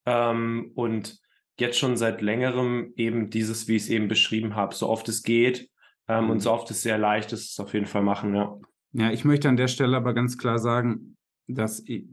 Ähm, 0.04 0.72
und 0.74 1.18
jetzt 1.60 1.78
schon 1.78 1.96
seit 1.96 2.22
längerem 2.22 2.92
eben 2.96 3.30
dieses, 3.30 3.68
wie 3.68 3.76
ich 3.76 3.84
es 3.84 3.88
eben 3.88 4.08
beschrieben 4.08 4.54
habe, 4.54 4.74
so 4.74 4.88
oft 4.88 5.08
es 5.08 5.22
geht 5.22 5.70
ähm, 6.08 6.24
mhm. 6.24 6.30
und 6.30 6.40
so 6.40 6.52
oft 6.52 6.70
es 6.70 6.82
sehr 6.82 6.98
leicht 6.98 7.32
ist, 7.32 7.52
es 7.52 7.60
auf 7.60 7.74
jeden 7.74 7.86
Fall 7.86 8.02
machen, 8.02 8.34
ja. 8.34 8.58
Ja, 8.92 9.10
ich 9.10 9.24
möchte 9.24 9.48
an 9.48 9.56
der 9.56 9.68
Stelle 9.68 9.96
aber 9.96 10.14
ganz 10.14 10.38
klar 10.38 10.58
sagen, 10.58 11.16
dass 11.46 11.82
ich, 11.84 12.06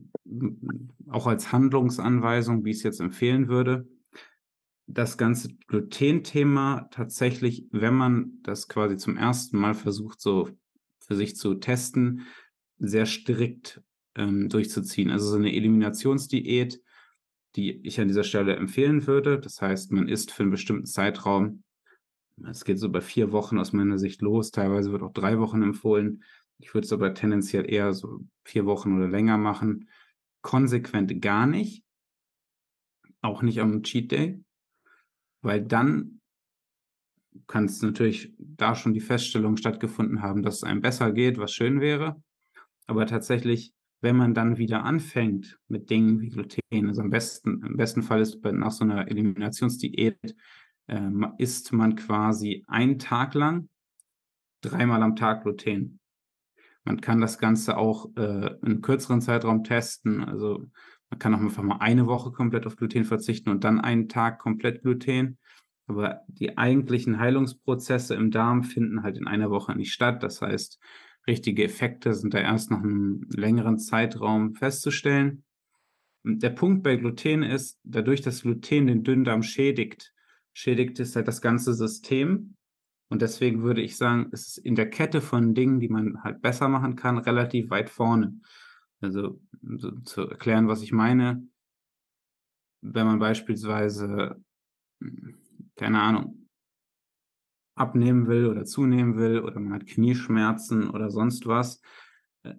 auch 1.09 1.27
als 1.27 1.51
Handlungsanweisung, 1.51 2.65
wie 2.65 2.71
ich 2.71 2.77
es 2.77 2.83
jetzt 2.83 2.99
empfehlen 2.99 3.47
würde, 3.47 3.87
das 4.87 5.17
ganze 5.17 5.49
Gluten-Thema 5.67 6.89
tatsächlich, 6.91 7.65
wenn 7.71 7.95
man 7.95 8.39
das 8.43 8.67
quasi 8.67 8.97
zum 8.97 9.17
ersten 9.17 9.57
Mal 9.57 9.73
versucht, 9.73 10.21
so 10.21 10.49
für 10.99 11.15
sich 11.15 11.35
zu 11.35 11.55
testen, 11.55 12.27
sehr 12.77 13.05
strikt 13.05 13.81
ähm, 14.15 14.49
durchzuziehen. 14.49 15.09
Also 15.11 15.29
so 15.29 15.37
eine 15.37 15.53
Eliminationsdiät, 15.53 16.81
die 17.55 17.85
ich 17.85 17.99
an 17.99 18.07
dieser 18.07 18.23
Stelle 18.23 18.55
empfehlen 18.55 19.07
würde. 19.07 19.39
Das 19.39 19.61
heißt, 19.61 19.91
man 19.91 20.07
isst 20.07 20.31
für 20.31 20.43
einen 20.43 20.51
bestimmten 20.51 20.85
Zeitraum, 20.85 21.63
es 22.43 22.65
geht 22.65 22.79
so 22.79 22.89
bei 22.89 23.01
vier 23.01 23.31
Wochen 23.31 23.57
aus 23.57 23.71
meiner 23.71 23.97
Sicht 23.97 24.21
los, 24.21 24.51
teilweise 24.51 24.91
wird 24.91 25.03
auch 25.03 25.13
drei 25.13 25.39
Wochen 25.39 25.61
empfohlen. 25.63 26.23
Ich 26.59 26.73
würde 26.73 26.85
es 26.85 26.93
aber 26.93 27.13
tendenziell 27.13 27.71
eher 27.71 27.93
so 27.93 28.19
vier 28.43 28.65
Wochen 28.65 28.95
oder 28.95 29.07
länger 29.07 29.37
machen. 29.37 29.89
Konsequent 30.41 31.21
gar 31.21 31.47
nicht. 31.47 31.83
Auch 33.21 33.41
nicht 33.41 33.59
am 33.61 33.83
Cheat 33.83 34.11
Day, 34.11 34.43
weil 35.41 35.63
dann 35.63 36.21
kann 37.47 37.65
es 37.65 37.81
natürlich 37.81 38.33
da 38.37 38.75
schon 38.75 38.93
die 38.93 39.01
Feststellung 39.01 39.57
stattgefunden 39.57 40.21
haben, 40.21 40.43
dass 40.43 40.57
es 40.57 40.63
einem 40.63 40.81
besser 40.81 41.11
geht, 41.11 41.37
was 41.37 41.51
schön 41.51 41.81
wäre. 41.81 42.21
Aber 42.87 43.05
tatsächlich, 43.07 43.73
wenn 44.05 44.17
man 44.17 44.35
dann 44.35 44.59
wieder 44.59 44.83
anfängt 44.83 45.57
mit 45.67 45.89
Dingen 45.89 46.21
wie 46.21 46.29
Gluten, 46.29 46.87
also 46.87 47.01
am 47.01 47.09
besten, 47.09 47.63
im 47.65 47.75
besten 47.75 48.03
Fall 48.03 48.21
ist 48.21 48.37
nach 48.45 48.71
so 48.71 48.83
einer 48.83 49.07
Eliminationsdiät, 49.07 50.35
äh, 50.85 51.09
isst 51.39 51.73
man 51.73 51.95
quasi 51.95 52.63
einen 52.67 52.99
Tag 52.99 53.33
lang 53.33 53.67
dreimal 54.61 55.01
am 55.01 55.15
Tag 55.15 55.41
Gluten. 55.41 55.99
Man 56.83 57.01
kann 57.01 57.19
das 57.19 57.39
Ganze 57.39 57.77
auch 57.77 58.15
äh, 58.15 58.51
in 58.63 58.81
kürzeren 58.81 59.21
Zeitraum 59.21 59.63
testen. 59.63 60.23
Also 60.23 60.63
man 61.09 61.17
kann 61.17 61.33
auch 61.33 61.39
einfach 61.39 61.63
mal 61.63 61.77
eine 61.79 62.05
Woche 62.05 62.31
komplett 62.31 62.67
auf 62.67 62.75
Gluten 62.75 63.05
verzichten 63.05 63.49
und 63.49 63.63
dann 63.63 63.81
einen 63.81 64.07
Tag 64.07 64.37
komplett 64.37 64.83
Gluten. 64.83 65.39
Aber 65.87 66.21
die 66.27 66.59
eigentlichen 66.59 67.17
Heilungsprozesse 67.17 68.13
im 68.13 68.29
Darm 68.29 68.63
finden 68.63 69.01
halt 69.01 69.17
in 69.17 69.25
einer 69.25 69.49
Woche 69.49 69.75
nicht 69.75 69.93
statt. 69.93 70.21
Das 70.21 70.43
heißt, 70.43 70.79
richtige 71.27 71.63
Effekte 71.63 72.13
sind 72.13 72.33
da 72.33 72.39
erst 72.39 72.71
nach 72.71 72.81
einem 72.81 73.27
längeren 73.29 73.77
Zeitraum 73.77 74.53
festzustellen. 74.55 75.43
Der 76.23 76.49
Punkt 76.49 76.83
bei 76.83 76.95
Gluten 76.95 77.43
ist, 77.43 77.79
dadurch, 77.83 78.21
dass 78.21 78.41
Gluten 78.41 78.87
den 78.87 79.03
Dünndarm 79.03 79.43
schädigt, 79.43 80.13
schädigt 80.53 80.99
es 80.99 81.15
halt 81.15 81.27
das 81.27 81.41
ganze 81.41 81.73
System. 81.73 82.55
Und 83.09 83.21
deswegen 83.21 83.61
würde 83.61 83.81
ich 83.81 83.97
sagen, 83.97 84.29
es 84.31 84.47
ist 84.47 84.57
in 84.57 84.75
der 84.75 84.89
Kette 84.89 85.21
von 85.21 85.53
Dingen, 85.53 85.79
die 85.79 85.89
man 85.89 86.23
halt 86.23 86.41
besser 86.41 86.67
machen 86.69 86.95
kann, 86.95 87.17
relativ 87.17 87.69
weit 87.69 87.89
vorne. 87.89 88.39
Also 89.01 89.39
so 89.61 89.91
zu 89.99 90.27
erklären, 90.27 90.67
was 90.67 90.81
ich 90.81 90.91
meine, 90.91 91.47
wenn 92.81 93.05
man 93.05 93.19
beispielsweise 93.19 94.41
keine 95.75 96.01
Ahnung, 96.01 96.44
abnehmen 97.75 98.27
will 98.27 98.47
oder 98.47 98.65
zunehmen 98.65 99.17
will 99.17 99.39
oder 99.39 99.59
man 99.59 99.73
hat 99.73 99.85
Knieschmerzen 99.85 100.89
oder 100.89 101.11
sonst 101.11 101.45
was, 101.45 101.81
äh, 102.43 102.55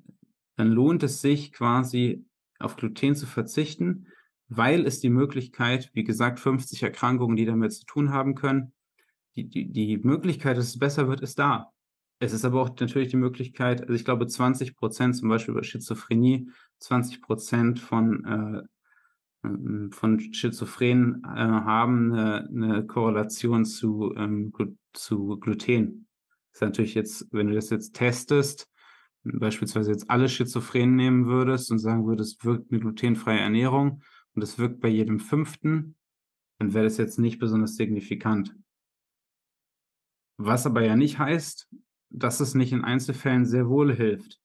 dann 0.56 0.68
lohnt 0.68 1.02
es 1.02 1.20
sich 1.20 1.52
quasi 1.52 2.24
auf 2.58 2.76
Gluten 2.76 3.14
zu 3.14 3.26
verzichten, 3.26 4.06
weil 4.48 4.86
es 4.86 5.00
die 5.00 5.10
Möglichkeit, 5.10 5.90
wie 5.94 6.04
gesagt, 6.04 6.38
50 6.38 6.82
Erkrankungen, 6.82 7.36
die 7.36 7.46
damit 7.46 7.72
zu 7.72 7.84
tun 7.84 8.10
haben 8.10 8.34
können, 8.34 8.72
die, 9.34 9.48
die, 9.48 9.70
die 9.70 9.98
Möglichkeit, 9.98 10.56
dass 10.56 10.68
es 10.68 10.78
besser 10.78 11.08
wird, 11.08 11.20
ist 11.20 11.38
da. 11.38 11.72
Es 12.18 12.32
ist 12.32 12.44
aber 12.46 12.62
auch 12.62 12.70
natürlich 12.80 13.08
die 13.08 13.16
Möglichkeit, 13.16 13.82
also 13.82 13.92
ich 13.92 14.04
glaube 14.04 14.26
20 14.26 14.74
Prozent 14.76 15.16
zum 15.16 15.28
Beispiel 15.28 15.54
bei 15.54 15.62
Schizophrenie, 15.62 16.50
20 16.78 17.20
Prozent 17.20 17.78
von 17.78 18.24
äh, 18.24 18.62
von 19.42 20.32
Schizophren 20.32 21.22
äh, 21.24 21.28
haben 21.28 22.12
eine, 22.12 22.48
eine 22.48 22.86
Korrelation 22.86 23.64
zu, 23.64 24.14
ähm, 24.16 24.52
zu 24.92 25.38
Gluten. 25.38 26.08
Das 26.52 26.58
ist 26.58 26.60
natürlich 26.62 26.94
jetzt, 26.94 27.28
wenn 27.32 27.48
du 27.48 27.54
das 27.54 27.70
jetzt 27.70 27.94
testest, 27.94 28.68
beispielsweise 29.22 29.90
jetzt 29.90 30.10
alle 30.10 30.28
Schizophrenen 30.28 30.96
nehmen 30.96 31.26
würdest 31.26 31.70
und 31.70 31.78
sagen 31.78 32.06
würdest, 32.06 32.44
wirkt 32.44 32.70
eine 32.70 32.80
glutenfreie 32.80 33.40
Ernährung 33.40 34.02
und 34.34 34.42
es 34.42 34.58
wirkt 34.58 34.80
bei 34.80 34.88
jedem 34.88 35.20
fünften, 35.20 35.96
dann 36.58 36.74
wäre 36.74 36.84
das 36.84 36.96
jetzt 36.96 37.18
nicht 37.18 37.38
besonders 37.38 37.76
signifikant. 37.76 38.54
Was 40.38 40.66
aber 40.66 40.82
ja 40.82 40.96
nicht 40.96 41.18
heißt, 41.18 41.68
dass 42.10 42.40
es 42.40 42.54
nicht 42.54 42.72
in 42.72 42.84
Einzelfällen 42.84 43.46
sehr 43.46 43.68
wohl 43.68 43.94
hilft. 43.94 44.40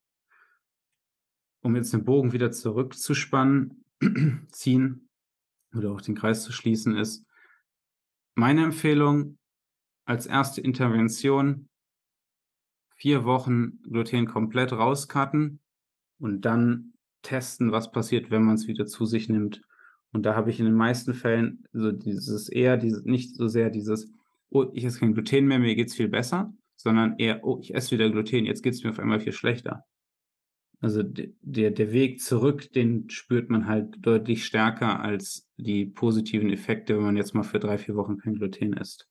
Um 1.63 1.75
jetzt 1.75 1.93
den 1.93 2.05
Bogen 2.05 2.31
wieder 2.31 2.51
zurückzuspannen, 2.51 3.85
ziehen 4.51 5.09
oder 5.75 5.91
auch 5.91 6.01
den 6.01 6.15
Kreis 6.15 6.43
zu 6.43 6.51
schließen, 6.51 6.97
ist 6.97 7.25
meine 8.35 8.63
Empfehlung 8.63 9.37
als 10.05 10.25
erste 10.25 10.61
Intervention 10.61 11.69
vier 12.95 13.23
Wochen 13.25 13.81
Gluten 13.83 14.27
komplett 14.27 14.73
rauscutten 14.73 15.59
und 16.19 16.41
dann 16.41 16.93
testen, 17.23 17.71
was 17.71 17.91
passiert, 17.91 18.29
wenn 18.31 18.43
man 18.43 18.55
es 18.55 18.67
wieder 18.67 18.85
zu 18.85 19.05
sich 19.05 19.29
nimmt. 19.29 19.61
Und 20.11 20.23
da 20.23 20.35
habe 20.35 20.49
ich 20.49 20.59
in 20.59 20.65
den 20.65 20.75
meisten 20.75 21.13
Fällen 21.13 21.65
so 21.71 21.91
dieses 21.91 22.49
eher, 22.49 22.77
dieses, 22.77 23.03
nicht 23.03 23.35
so 23.35 23.47
sehr 23.47 23.69
dieses, 23.69 24.11
oh, 24.49 24.69
ich 24.73 24.83
esse 24.83 24.99
kein 24.99 25.13
Gluten 25.13 25.47
mehr, 25.47 25.59
mir 25.59 25.75
geht 25.75 25.87
es 25.87 25.95
viel 25.95 26.09
besser, 26.09 26.53
sondern 26.75 27.17
eher, 27.17 27.43
oh, 27.43 27.59
ich 27.61 27.73
esse 27.73 27.91
wieder 27.91 28.09
Gluten, 28.09 28.45
jetzt 28.45 28.61
geht 28.61 28.73
es 28.73 28.83
mir 28.83 28.91
auf 28.91 28.99
einmal 28.99 29.19
viel 29.19 29.33
schlechter. 29.33 29.85
Also 30.81 31.03
der, 31.03 31.69
der 31.69 31.91
Weg 31.91 32.21
zurück, 32.21 32.73
den 32.73 33.07
spürt 33.11 33.51
man 33.51 33.67
halt 33.67 34.03
deutlich 34.03 34.45
stärker 34.45 34.99
als 34.99 35.47
die 35.57 35.85
positiven 35.85 36.49
Effekte, 36.49 36.97
wenn 36.97 37.03
man 37.03 37.17
jetzt 37.17 37.35
mal 37.35 37.43
für 37.43 37.59
drei, 37.59 37.77
vier 37.77 37.95
Wochen 37.95 38.17
kein 38.17 38.33
Gluten 38.33 38.73
isst. 38.73 39.07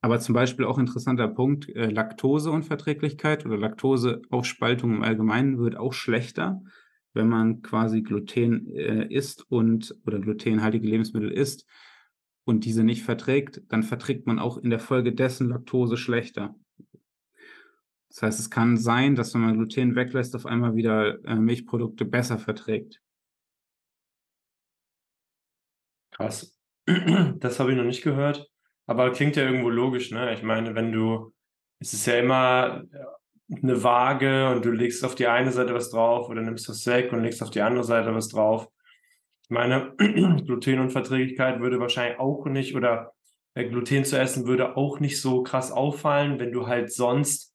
Aber 0.00 0.20
zum 0.20 0.34
Beispiel 0.34 0.64
auch 0.64 0.78
interessanter 0.78 1.28
Punkt, 1.28 1.68
äh, 1.70 1.86
Laktoseunverträglichkeit 1.86 3.44
oder 3.44 3.56
Laktoseaufspaltung 3.56 4.96
im 4.96 5.02
Allgemeinen 5.02 5.58
wird 5.58 5.76
auch 5.76 5.92
schlechter, 5.92 6.60
wenn 7.12 7.28
man 7.28 7.62
quasi 7.62 8.02
Gluten 8.02 8.68
äh, 8.68 9.06
isst 9.12 9.44
und 9.50 9.94
oder 10.06 10.20
glutenhaltige 10.20 10.86
Lebensmittel 10.86 11.30
isst 11.30 11.66
und 12.44 12.64
diese 12.64 12.84
nicht 12.84 13.02
verträgt, 13.02 13.62
dann 13.68 13.82
verträgt 13.82 14.26
man 14.26 14.38
auch 14.38 14.58
in 14.58 14.70
der 14.70 14.80
Folge 14.80 15.12
dessen 15.12 15.48
Laktose 15.48 15.96
schlechter. 15.96 16.54
Das 18.12 18.22
heißt, 18.22 18.40
es 18.40 18.50
kann 18.50 18.76
sein, 18.76 19.16
dass 19.16 19.32
wenn 19.32 19.40
man 19.40 19.54
Gluten 19.54 19.96
weglässt, 19.96 20.36
auf 20.36 20.44
einmal 20.44 20.74
wieder 20.74 21.24
äh, 21.24 21.34
Milchprodukte 21.34 22.04
besser 22.04 22.38
verträgt. 22.38 23.00
Krass. 26.10 26.58
Das 27.38 27.58
habe 27.58 27.70
ich 27.70 27.76
noch 27.76 27.84
nicht 27.84 28.02
gehört. 28.02 28.50
Aber 28.86 29.12
klingt 29.12 29.36
ja 29.36 29.44
irgendwo 29.44 29.70
logisch, 29.70 30.10
ne? 30.10 30.34
Ich 30.34 30.42
meine, 30.42 30.74
wenn 30.74 30.92
du, 30.92 31.32
es 31.78 31.94
ist 31.94 32.04
ja 32.04 32.18
immer 32.18 32.82
eine 33.50 33.82
Waage 33.82 34.50
und 34.50 34.64
du 34.64 34.72
legst 34.72 35.04
auf 35.04 35.14
die 35.14 35.26
eine 35.26 35.50
Seite 35.50 35.74
was 35.74 35.90
drauf 35.90 36.28
oder 36.28 36.42
nimmst 36.42 36.68
das 36.68 36.86
weg 36.86 37.12
und 37.12 37.22
legst 37.22 37.42
auf 37.42 37.50
die 37.50 37.62
andere 37.62 37.84
Seite 37.84 38.14
was 38.14 38.28
drauf. 38.28 38.68
Ich 39.44 39.50
meine, 39.50 39.94
Glutenunverträglichkeit 39.96 41.60
würde 41.60 41.80
wahrscheinlich 41.80 42.18
auch 42.18 42.44
nicht 42.44 42.74
oder 42.74 43.14
äh, 43.54 43.64
Gluten 43.64 44.04
zu 44.04 44.18
essen 44.18 44.46
würde 44.46 44.76
auch 44.76 45.00
nicht 45.00 45.20
so 45.20 45.42
krass 45.42 45.72
auffallen, 45.72 46.38
wenn 46.38 46.52
du 46.52 46.66
halt 46.66 46.92
sonst 46.92 47.51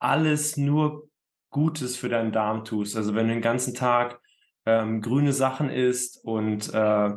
alles 0.00 0.56
nur 0.56 1.08
Gutes 1.50 1.96
für 1.96 2.08
deinen 2.08 2.32
Darm 2.32 2.64
tust. 2.64 2.96
Also 2.96 3.14
wenn 3.14 3.28
du 3.28 3.34
den 3.34 3.42
ganzen 3.42 3.74
Tag 3.74 4.20
ähm, 4.66 5.00
grüne 5.00 5.32
Sachen 5.32 5.70
isst 5.70 6.24
und 6.24 6.72
äh, 6.72 7.10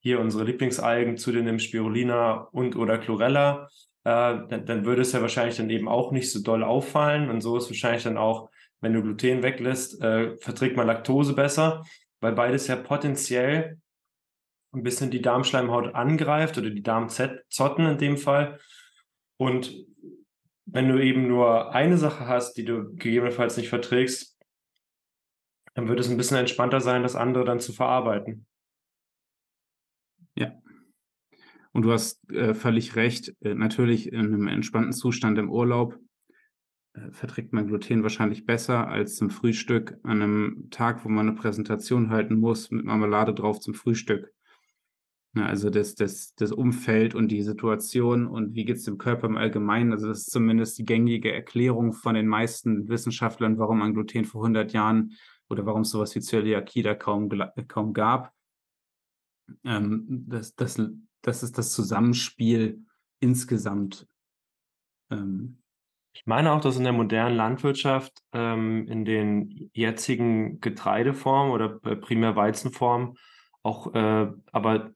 hier 0.00 0.20
unsere 0.20 0.44
Lieblingsalgen 0.44 1.16
zu 1.16 1.32
dir 1.32 1.42
nimmst, 1.42 1.66
Spirulina 1.66 2.48
und 2.52 2.76
oder 2.76 2.98
Chlorella, 2.98 3.68
äh, 4.04 4.38
dann, 4.48 4.66
dann 4.66 4.84
würde 4.84 5.02
es 5.02 5.12
ja 5.12 5.20
wahrscheinlich 5.20 5.56
dann 5.56 5.70
eben 5.70 5.88
auch 5.88 6.12
nicht 6.12 6.30
so 6.30 6.40
doll 6.40 6.62
auffallen. 6.62 7.30
Und 7.30 7.40
so 7.40 7.56
ist 7.56 7.68
wahrscheinlich 7.68 8.04
dann 8.04 8.16
auch, 8.16 8.50
wenn 8.80 8.92
du 8.92 9.02
Gluten 9.02 9.42
weglässt, 9.42 10.00
äh, 10.02 10.36
verträgt 10.36 10.76
man 10.76 10.86
Laktose 10.86 11.34
besser, 11.34 11.84
weil 12.20 12.32
beides 12.32 12.68
ja 12.68 12.76
potenziell 12.76 13.78
ein 14.72 14.82
bisschen 14.82 15.10
die 15.10 15.22
Darmschleimhaut 15.22 15.94
angreift 15.94 16.58
oder 16.58 16.70
die 16.70 16.82
Darmzotten 16.82 17.86
in 17.86 17.98
dem 17.98 18.16
Fall. 18.16 18.60
Und 19.36 19.72
wenn 20.70 20.88
du 20.88 21.02
eben 21.02 21.28
nur 21.28 21.74
eine 21.74 21.96
Sache 21.96 22.26
hast, 22.26 22.54
die 22.54 22.64
du 22.64 22.94
gegebenenfalls 22.94 23.56
nicht 23.56 23.68
verträgst, 23.68 24.38
dann 25.74 25.88
wird 25.88 26.00
es 26.00 26.10
ein 26.10 26.16
bisschen 26.16 26.36
entspannter 26.36 26.80
sein, 26.80 27.02
das 27.02 27.16
andere 27.16 27.44
dann 27.44 27.60
zu 27.60 27.72
verarbeiten. 27.72 28.46
Ja. 30.34 30.52
Und 31.72 31.82
du 31.82 31.92
hast 31.92 32.28
äh, 32.30 32.54
völlig 32.54 32.96
recht. 32.96 33.34
Äh, 33.40 33.54
natürlich 33.54 34.12
in 34.12 34.20
einem 34.20 34.48
entspannten 34.48 34.92
Zustand 34.92 35.38
im 35.38 35.50
Urlaub 35.50 35.98
äh, 36.94 37.10
verträgt 37.12 37.52
man 37.52 37.66
Gluten 37.66 38.02
wahrscheinlich 38.02 38.44
besser 38.44 38.88
als 38.88 39.16
zum 39.16 39.30
Frühstück 39.30 39.96
an 40.02 40.22
einem 40.22 40.68
Tag, 40.70 41.04
wo 41.04 41.08
man 41.08 41.28
eine 41.28 41.36
Präsentation 41.36 42.10
halten 42.10 42.38
muss 42.38 42.70
mit 42.70 42.84
Marmelade 42.84 43.32
drauf 43.32 43.60
zum 43.60 43.74
Frühstück. 43.74 44.32
Ne, 45.38 45.46
also 45.46 45.70
das, 45.70 45.94
das, 45.94 46.34
das 46.34 46.50
Umfeld 46.50 47.14
und 47.14 47.28
die 47.28 47.42
Situation 47.42 48.26
und 48.26 48.54
wie 48.54 48.64
geht 48.64 48.78
es 48.78 48.84
dem 48.84 48.98
Körper 48.98 49.28
im 49.28 49.36
Allgemeinen. 49.36 49.92
Also 49.92 50.08
das 50.08 50.20
ist 50.20 50.30
zumindest 50.32 50.78
die 50.78 50.84
gängige 50.84 51.32
Erklärung 51.32 51.92
von 51.92 52.16
den 52.16 52.26
meisten 52.26 52.88
Wissenschaftlern, 52.88 53.58
warum 53.58 53.80
ein 53.82 53.94
Gluten 53.94 54.24
vor 54.24 54.42
100 54.42 54.72
Jahren 54.72 55.12
oder 55.48 55.64
warum 55.64 55.82
es 55.82 55.90
sowas 55.90 56.14
wie 56.16 56.20
Zöliakie 56.20 56.82
da 56.82 56.94
kaum, 56.94 57.28
kaum 57.68 57.92
gab. 57.92 58.32
Ähm, 59.64 60.24
das, 60.28 60.56
das, 60.56 60.80
das 61.22 61.42
ist 61.44 61.56
das 61.56 61.72
Zusammenspiel 61.72 62.84
insgesamt. 63.20 64.08
Ähm, 65.10 65.58
ich 66.14 66.26
meine 66.26 66.50
auch, 66.50 66.60
dass 66.60 66.76
in 66.76 66.84
der 66.84 66.92
modernen 66.92 67.36
Landwirtschaft 67.36 68.24
ähm, 68.32 68.88
in 68.88 69.04
den 69.04 69.70
jetzigen 69.72 70.60
Getreideformen 70.60 71.52
oder 71.52 71.78
äh, 71.84 71.94
primär 71.94 72.34
Weizenformen 72.34 73.16
auch 73.62 73.94
äh, 73.94 74.32
aber 74.52 74.92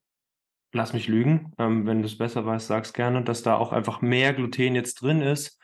lass 0.73 0.93
mich 0.93 1.09
lügen, 1.09 1.53
ähm, 1.59 1.87
wenn 1.87 2.01
du 2.01 2.07
es 2.07 2.19
besser 2.19 2.45
weißt, 2.45 2.67
sag's 2.67 2.93
gerne, 2.93 3.23
dass 3.23 3.43
da 3.43 3.55
auch 3.55 3.73
einfach 3.73 4.01
mehr 4.01 4.33
Gluten 4.33 4.75
jetzt 4.75 5.03
drin 5.03 5.21
ist, 5.21 5.61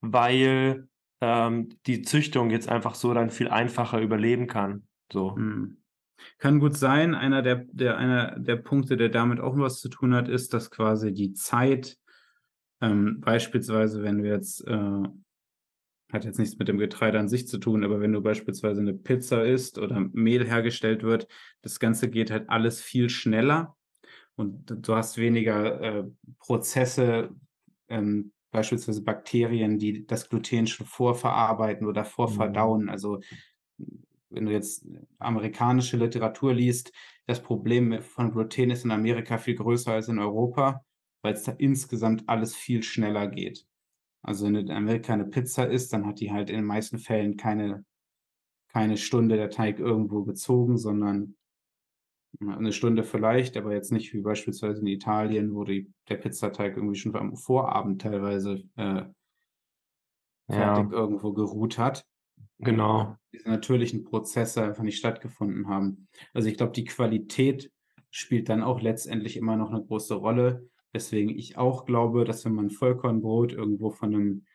weil 0.00 0.88
ähm, 1.20 1.70
die 1.86 2.02
Züchtung 2.02 2.50
jetzt 2.50 2.68
einfach 2.68 2.94
so 2.94 3.12
dann 3.12 3.30
viel 3.30 3.48
einfacher 3.48 4.00
überleben 4.00 4.46
kann. 4.46 4.86
So. 5.12 5.36
Hm. 5.36 5.78
Kann 6.38 6.60
gut 6.60 6.76
sein. 6.76 7.14
Einer 7.14 7.42
der, 7.42 7.64
der, 7.70 7.98
einer 7.98 8.38
der 8.38 8.56
Punkte, 8.56 8.96
der 8.96 9.08
damit 9.08 9.40
auch 9.40 9.56
was 9.58 9.80
zu 9.80 9.88
tun 9.88 10.14
hat, 10.14 10.28
ist, 10.28 10.54
dass 10.54 10.70
quasi 10.70 11.12
die 11.12 11.32
Zeit, 11.32 11.98
ähm, 12.80 13.20
beispielsweise, 13.20 14.02
wenn 14.02 14.22
du 14.22 14.28
jetzt, 14.28 14.66
äh, 14.66 15.02
hat 16.12 16.24
jetzt 16.24 16.38
nichts 16.38 16.58
mit 16.58 16.68
dem 16.68 16.78
Getreide 16.78 17.18
an 17.18 17.28
sich 17.28 17.48
zu 17.48 17.58
tun, 17.58 17.82
aber 17.82 18.00
wenn 18.00 18.12
du 18.12 18.22
beispielsweise 18.22 18.80
eine 18.80 18.94
Pizza 18.94 19.44
isst 19.44 19.78
oder 19.78 20.08
Mehl 20.12 20.46
hergestellt 20.46 21.02
wird, 21.02 21.26
das 21.62 21.80
Ganze 21.80 22.08
geht 22.08 22.30
halt 22.30 22.48
alles 22.48 22.80
viel 22.80 23.08
schneller 23.10 23.76
und 24.36 24.64
du 24.66 24.94
hast 24.94 25.16
weniger 25.16 25.80
äh, 25.80 26.04
Prozesse, 26.38 27.30
ähm, 27.88 28.32
beispielsweise 28.50 29.02
Bakterien, 29.02 29.78
die 29.78 30.06
das 30.06 30.28
Gluten 30.28 30.66
schon 30.66 30.86
vorverarbeiten 30.86 31.86
oder 31.86 32.04
vorverdauen. 32.04 32.84
Mhm. 32.84 32.88
Also 32.88 33.20
wenn 34.30 34.46
du 34.46 34.52
jetzt 34.52 34.86
amerikanische 35.18 35.96
Literatur 35.96 36.54
liest, 36.54 36.92
das 37.26 37.42
Problem 37.42 38.00
von 38.02 38.32
Gluten 38.32 38.70
ist 38.70 38.84
in 38.84 38.90
Amerika 38.90 39.38
viel 39.38 39.54
größer 39.54 39.92
als 39.92 40.08
in 40.08 40.18
Europa, 40.18 40.84
weil 41.22 41.34
es 41.34 41.44
da 41.44 41.52
insgesamt 41.52 42.28
alles 42.28 42.54
viel 42.54 42.82
schneller 42.82 43.28
geht. 43.28 43.66
Also 44.22 44.46
wenn 44.46 44.54
du 44.54 44.60
in 44.60 44.70
Amerika 44.70 45.12
eine 45.12 45.26
Pizza 45.26 45.68
isst, 45.68 45.92
dann 45.92 46.06
hat 46.06 46.20
die 46.20 46.32
halt 46.32 46.50
in 46.50 46.56
den 46.56 46.64
meisten 46.64 46.98
Fällen 46.98 47.36
keine, 47.36 47.84
keine 48.68 48.96
Stunde 48.96 49.36
der 49.36 49.50
Teig 49.50 49.78
irgendwo 49.78 50.24
gezogen, 50.24 50.78
sondern 50.78 51.36
eine 52.40 52.72
Stunde 52.72 53.04
vielleicht, 53.04 53.56
aber 53.56 53.72
jetzt 53.72 53.92
nicht 53.92 54.12
wie 54.12 54.20
beispielsweise 54.20 54.80
in 54.80 54.86
Italien, 54.86 55.54
wo 55.54 55.64
die, 55.64 55.92
der 56.08 56.16
Pizzateig 56.16 56.76
irgendwie 56.76 56.96
schon 56.96 57.14
am 57.16 57.36
Vorabend 57.36 58.02
teilweise 58.02 58.62
äh, 58.76 59.04
fertig 60.48 60.92
ja. 60.92 60.98
irgendwo 60.98 61.32
geruht 61.32 61.78
hat. 61.78 62.06
Genau. 62.58 63.16
Diese 63.32 63.48
natürlichen 63.48 64.04
Prozesse 64.04 64.62
einfach 64.62 64.82
nicht 64.82 64.98
stattgefunden 64.98 65.68
haben. 65.68 66.08
Also 66.32 66.48
ich 66.48 66.56
glaube, 66.56 66.72
die 66.72 66.84
Qualität 66.84 67.72
spielt 68.10 68.48
dann 68.48 68.62
auch 68.62 68.80
letztendlich 68.80 69.36
immer 69.36 69.56
noch 69.56 69.70
eine 69.70 69.84
große 69.84 70.14
Rolle. 70.14 70.68
Weswegen 70.92 71.36
ich 71.36 71.58
auch 71.58 71.84
glaube, 71.84 72.24
dass 72.24 72.44
wenn 72.44 72.54
man 72.54 72.70
Vollkornbrot 72.70 73.52
irgendwo 73.52 73.90
von 73.90 74.14
einem 74.14 74.46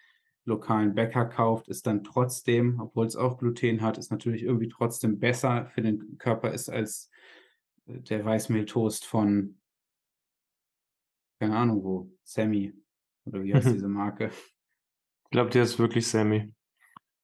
lokalen 0.45 0.95
Bäcker 0.95 1.25
kauft, 1.25 1.67
ist 1.67 1.85
dann 1.85 2.03
trotzdem, 2.03 2.79
obwohl 2.79 3.05
es 3.05 3.17
auch 3.17 3.37
Gluten 3.37 3.81
hat, 3.81 3.97
ist 3.97 4.11
natürlich 4.11 4.43
irgendwie 4.43 4.69
trotzdem 4.69 5.19
besser 5.19 5.65
für 5.65 5.81
den 5.81 6.17
Körper 6.17 6.51
ist 6.51 6.69
als 6.69 7.09
der 7.89 8.23
Weißmehltoast 8.23 9.05
von, 9.05 9.59
keine 11.39 11.57
Ahnung 11.57 11.83
wo, 11.83 12.11
Sammy. 12.23 12.73
Oder 13.25 13.43
wie 13.43 13.53
heißt 13.53 13.71
diese 13.73 13.87
Marke? 13.87 14.31
Ich 15.25 15.31
glaube, 15.31 15.49
der 15.49 15.63
ist 15.63 15.77
wirklich 15.79 16.07
Sammy. 16.07 16.53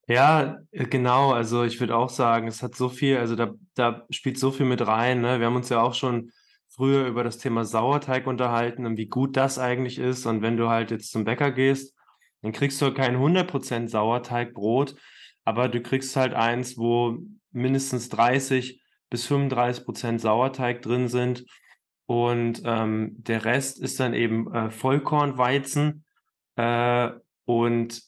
Ja, 0.07 0.59
äh, 0.71 0.85
genau. 0.85 1.31
Also 1.31 1.63
ich 1.63 1.79
würde 1.79 1.95
auch 1.95 2.09
sagen, 2.09 2.47
es 2.47 2.61
hat 2.61 2.75
so 2.75 2.89
viel, 2.89 3.17
also 3.17 3.35
da, 3.35 3.53
da 3.73 4.05
spielt 4.09 4.37
so 4.37 4.51
viel 4.51 4.65
mit 4.65 4.85
rein. 4.85 5.21
Ne? 5.21 5.39
Wir 5.39 5.47
haben 5.47 5.55
uns 5.55 5.69
ja 5.69 5.81
auch 5.81 5.93
schon 5.93 6.31
früher 6.67 7.07
über 7.07 7.23
das 7.23 7.37
Thema 7.37 7.65
Sauerteig 7.65 8.27
unterhalten 8.27 8.85
und 8.85 8.97
wie 8.97 9.07
gut 9.07 9.37
das 9.37 9.57
eigentlich 9.57 9.97
ist. 9.97 10.25
Und 10.25 10.41
wenn 10.41 10.57
du 10.57 10.69
halt 10.69 10.91
jetzt 10.91 11.11
zum 11.11 11.23
Bäcker 11.23 11.51
gehst, 11.51 11.95
dann 12.41 12.51
kriegst 12.51 12.81
du 12.81 12.93
kein 12.93 13.15
100% 13.17 13.87
Sauerteigbrot, 13.87 14.95
aber 15.43 15.67
du 15.69 15.81
kriegst 15.81 16.15
halt 16.15 16.33
eins, 16.33 16.77
wo 16.77 17.17
mindestens 17.51 18.09
30 18.09 18.84
bis 19.09 19.29
35% 19.29 20.19
Sauerteig 20.19 20.81
drin 20.81 21.07
sind. 21.07 21.45
Und 22.07 22.61
ähm, 22.65 23.15
der 23.17 23.45
Rest 23.45 23.79
ist 23.81 23.99
dann 23.99 24.13
eben 24.13 24.53
äh, 24.53 24.69
Vollkornweizen. 24.69 26.05
Äh, 26.55 27.11
und 27.45 28.03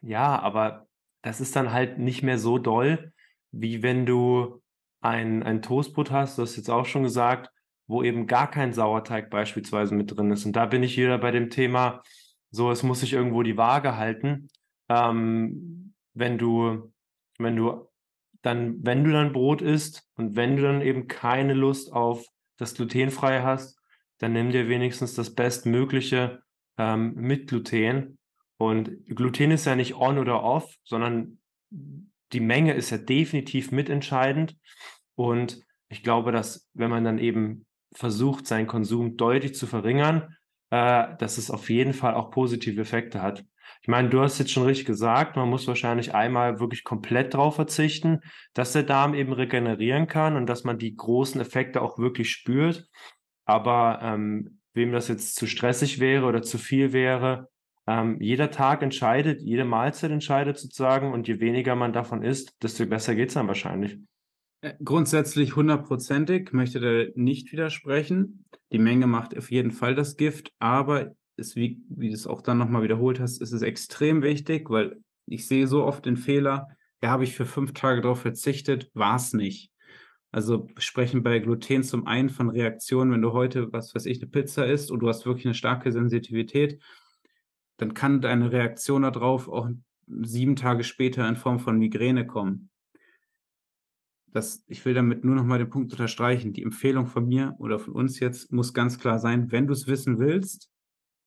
ja, 0.00 0.38
aber 0.40 0.86
das 1.22 1.40
ist 1.40 1.54
dann 1.56 1.72
halt 1.72 1.98
nicht 1.98 2.22
mehr 2.22 2.38
so 2.38 2.58
doll, 2.58 3.12
wie 3.52 3.82
wenn 3.82 4.06
du 4.06 4.62
ein, 5.00 5.42
ein 5.42 5.62
Toastbrot 5.62 6.10
hast, 6.10 6.38
du 6.38 6.42
hast 6.42 6.56
jetzt 6.56 6.70
auch 6.70 6.86
schon 6.86 7.02
gesagt, 7.02 7.50
wo 7.86 8.02
eben 8.02 8.26
gar 8.26 8.50
kein 8.50 8.72
Sauerteig 8.72 9.30
beispielsweise 9.30 9.94
mit 9.94 10.16
drin 10.16 10.30
ist. 10.30 10.46
Und 10.46 10.54
da 10.54 10.66
bin 10.66 10.82
ich 10.82 10.96
wieder 10.96 11.18
bei 11.18 11.30
dem 11.30 11.50
Thema, 11.50 12.02
so, 12.50 12.70
es 12.70 12.82
muss 12.82 13.00
sich 13.00 13.12
irgendwo 13.12 13.42
die 13.42 13.56
Waage 13.56 13.96
halten. 13.96 14.48
Ähm, 14.88 15.94
wenn 16.14 16.38
du, 16.38 16.92
wenn 17.38 17.56
du 17.56 17.88
dann, 18.42 18.84
wenn 18.84 19.04
du 19.04 19.12
dann 19.12 19.32
Brot 19.32 19.62
isst 19.62 20.08
und 20.16 20.36
wenn 20.36 20.56
du 20.56 20.62
dann 20.62 20.82
eben 20.82 21.06
keine 21.08 21.54
Lust 21.54 21.92
auf 21.92 22.26
das 22.58 22.74
Glutenfreie 22.74 23.42
hast, 23.42 23.78
dann 24.18 24.32
nimm 24.32 24.50
dir 24.50 24.68
wenigstens 24.68 25.14
das 25.14 25.34
Bestmögliche 25.34 26.42
ähm, 26.78 27.14
mit 27.14 27.48
Gluten 27.48 28.18
und 28.62 29.06
Gluten 29.06 29.50
ist 29.50 29.64
ja 29.64 29.74
nicht 29.74 29.96
on 29.96 30.18
oder 30.18 30.44
off, 30.44 30.76
sondern 30.84 31.40
die 31.70 32.38
Menge 32.38 32.74
ist 32.74 32.90
ja 32.90 32.96
definitiv 32.96 33.72
mitentscheidend. 33.72 34.56
Und 35.16 35.60
ich 35.88 36.04
glaube, 36.04 36.30
dass 36.30 36.70
wenn 36.72 36.88
man 36.88 37.02
dann 37.02 37.18
eben 37.18 37.66
versucht, 37.92 38.46
seinen 38.46 38.68
Konsum 38.68 39.16
deutlich 39.16 39.56
zu 39.56 39.66
verringern, 39.66 40.36
äh, 40.70 41.16
dass 41.18 41.38
es 41.38 41.50
auf 41.50 41.70
jeden 41.70 41.92
Fall 41.92 42.14
auch 42.14 42.30
positive 42.30 42.80
Effekte 42.80 43.20
hat. 43.20 43.44
Ich 43.82 43.88
meine, 43.88 44.08
du 44.08 44.20
hast 44.20 44.38
jetzt 44.38 44.52
schon 44.52 44.62
richtig 44.62 44.86
gesagt, 44.86 45.36
man 45.36 45.48
muss 45.48 45.66
wahrscheinlich 45.66 46.14
einmal 46.14 46.60
wirklich 46.60 46.84
komplett 46.84 47.34
drauf 47.34 47.56
verzichten, 47.56 48.20
dass 48.54 48.72
der 48.72 48.84
Darm 48.84 49.12
eben 49.12 49.32
regenerieren 49.32 50.06
kann 50.06 50.36
und 50.36 50.46
dass 50.46 50.62
man 50.62 50.78
die 50.78 50.94
großen 50.94 51.40
Effekte 51.40 51.82
auch 51.82 51.98
wirklich 51.98 52.30
spürt. 52.30 52.88
Aber 53.44 53.98
ähm, 54.00 54.60
wem 54.72 54.92
das 54.92 55.08
jetzt 55.08 55.34
zu 55.34 55.48
stressig 55.48 55.98
wäre 55.98 56.26
oder 56.26 56.42
zu 56.42 56.58
viel 56.58 56.92
wäre, 56.92 57.48
ähm, 57.88 58.18
jeder 58.20 58.52
Tag 58.52 58.82
entscheidet, 58.82 59.42
jede 59.42 59.64
Mahlzeit 59.64 60.12
entscheidet 60.12 60.58
sozusagen 60.58 61.12
und 61.12 61.26
je 61.26 61.40
weniger 61.40 61.74
man 61.74 61.92
davon 61.92 62.22
isst, 62.22 62.62
desto 62.62 62.86
besser 62.86 63.16
geht 63.16 63.28
es 63.28 63.34
dann 63.34 63.48
wahrscheinlich. 63.48 63.98
Äh, 64.60 64.74
grundsätzlich 64.84 65.56
hundertprozentig, 65.56 66.52
möchte 66.52 66.78
da 66.78 67.10
nicht 67.16 67.50
widersprechen. 67.50 68.44
Die 68.70 68.78
Menge 68.78 69.08
macht 69.08 69.36
auf 69.36 69.50
jeden 69.50 69.72
Fall 69.72 69.96
das 69.96 70.16
Gift, 70.16 70.52
aber 70.60 71.16
ist, 71.36 71.56
wie, 71.56 71.82
wie 71.88 72.08
du 72.08 72.14
es 72.14 72.26
auch 72.26 72.42
dann 72.42 72.58
nochmal 72.58 72.82
wiederholt 72.82 73.20
hast, 73.20 73.40
ist 73.40 73.52
es 73.52 73.62
extrem 73.62 74.22
wichtig, 74.22 74.70
weil 74.70 75.00
ich 75.26 75.46
sehe 75.46 75.66
so 75.66 75.84
oft 75.84 76.04
den 76.06 76.16
Fehler, 76.16 76.68
ja, 77.02 77.10
habe 77.10 77.24
ich 77.24 77.34
für 77.34 77.46
fünf 77.46 77.72
Tage 77.72 78.00
darauf 78.00 78.20
verzichtet, 78.20 78.90
war 78.94 79.16
es 79.16 79.32
nicht. 79.32 79.70
Also 80.30 80.66
sprechen 80.78 81.22
bei 81.22 81.38
Gluten 81.40 81.82
zum 81.82 82.06
einen 82.06 82.30
von 82.30 82.48
Reaktionen, 82.48 83.12
wenn 83.12 83.22
du 83.22 83.32
heute, 83.32 83.72
was 83.72 83.94
weiß 83.94 84.06
ich, 84.06 84.18
eine 84.18 84.30
Pizza 84.30 84.66
isst 84.66 84.90
und 84.90 85.00
du 85.00 85.08
hast 85.08 85.26
wirklich 85.26 85.46
eine 85.46 85.54
starke 85.54 85.92
Sensitivität, 85.92 86.80
dann 87.76 87.92
kann 87.92 88.22
deine 88.22 88.50
Reaktion 88.50 89.02
darauf 89.02 89.48
auch 89.48 89.68
sieben 90.06 90.56
Tage 90.56 90.84
später 90.84 91.28
in 91.28 91.36
Form 91.36 91.58
von 91.58 91.78
Migräne 91.78 92.26
kommen. 92.26 92.70
Das, 94.28 94.64
ich 94.68 94.82
will 94.86 94.94
damit 94.94 95.24
nur 95.24 95.34
noch 95.34 95.44
mal 95.44 95.58
den 95.58 95.68
Punkt 95.68 95.92
unterstreichen. 95.92 96.54
Die 96.54 96.62
Empfehlung 96.62 97.06
von 97.06 97.26
mir 97.26 97.54
oder 97.58 97.78
von 97.78 97.92
uns 97.92 98.18
jetzt 98.18 98.50
muss 98.52 98.72
ganz 98.72 98.98
klar 98.98 99.18
sein, 99.18 99.52
wenn 99.52 99.66
du 99.66 99.74
es 99.74 99.86
wissen 99.86 100.18
willst, 100.18 100.71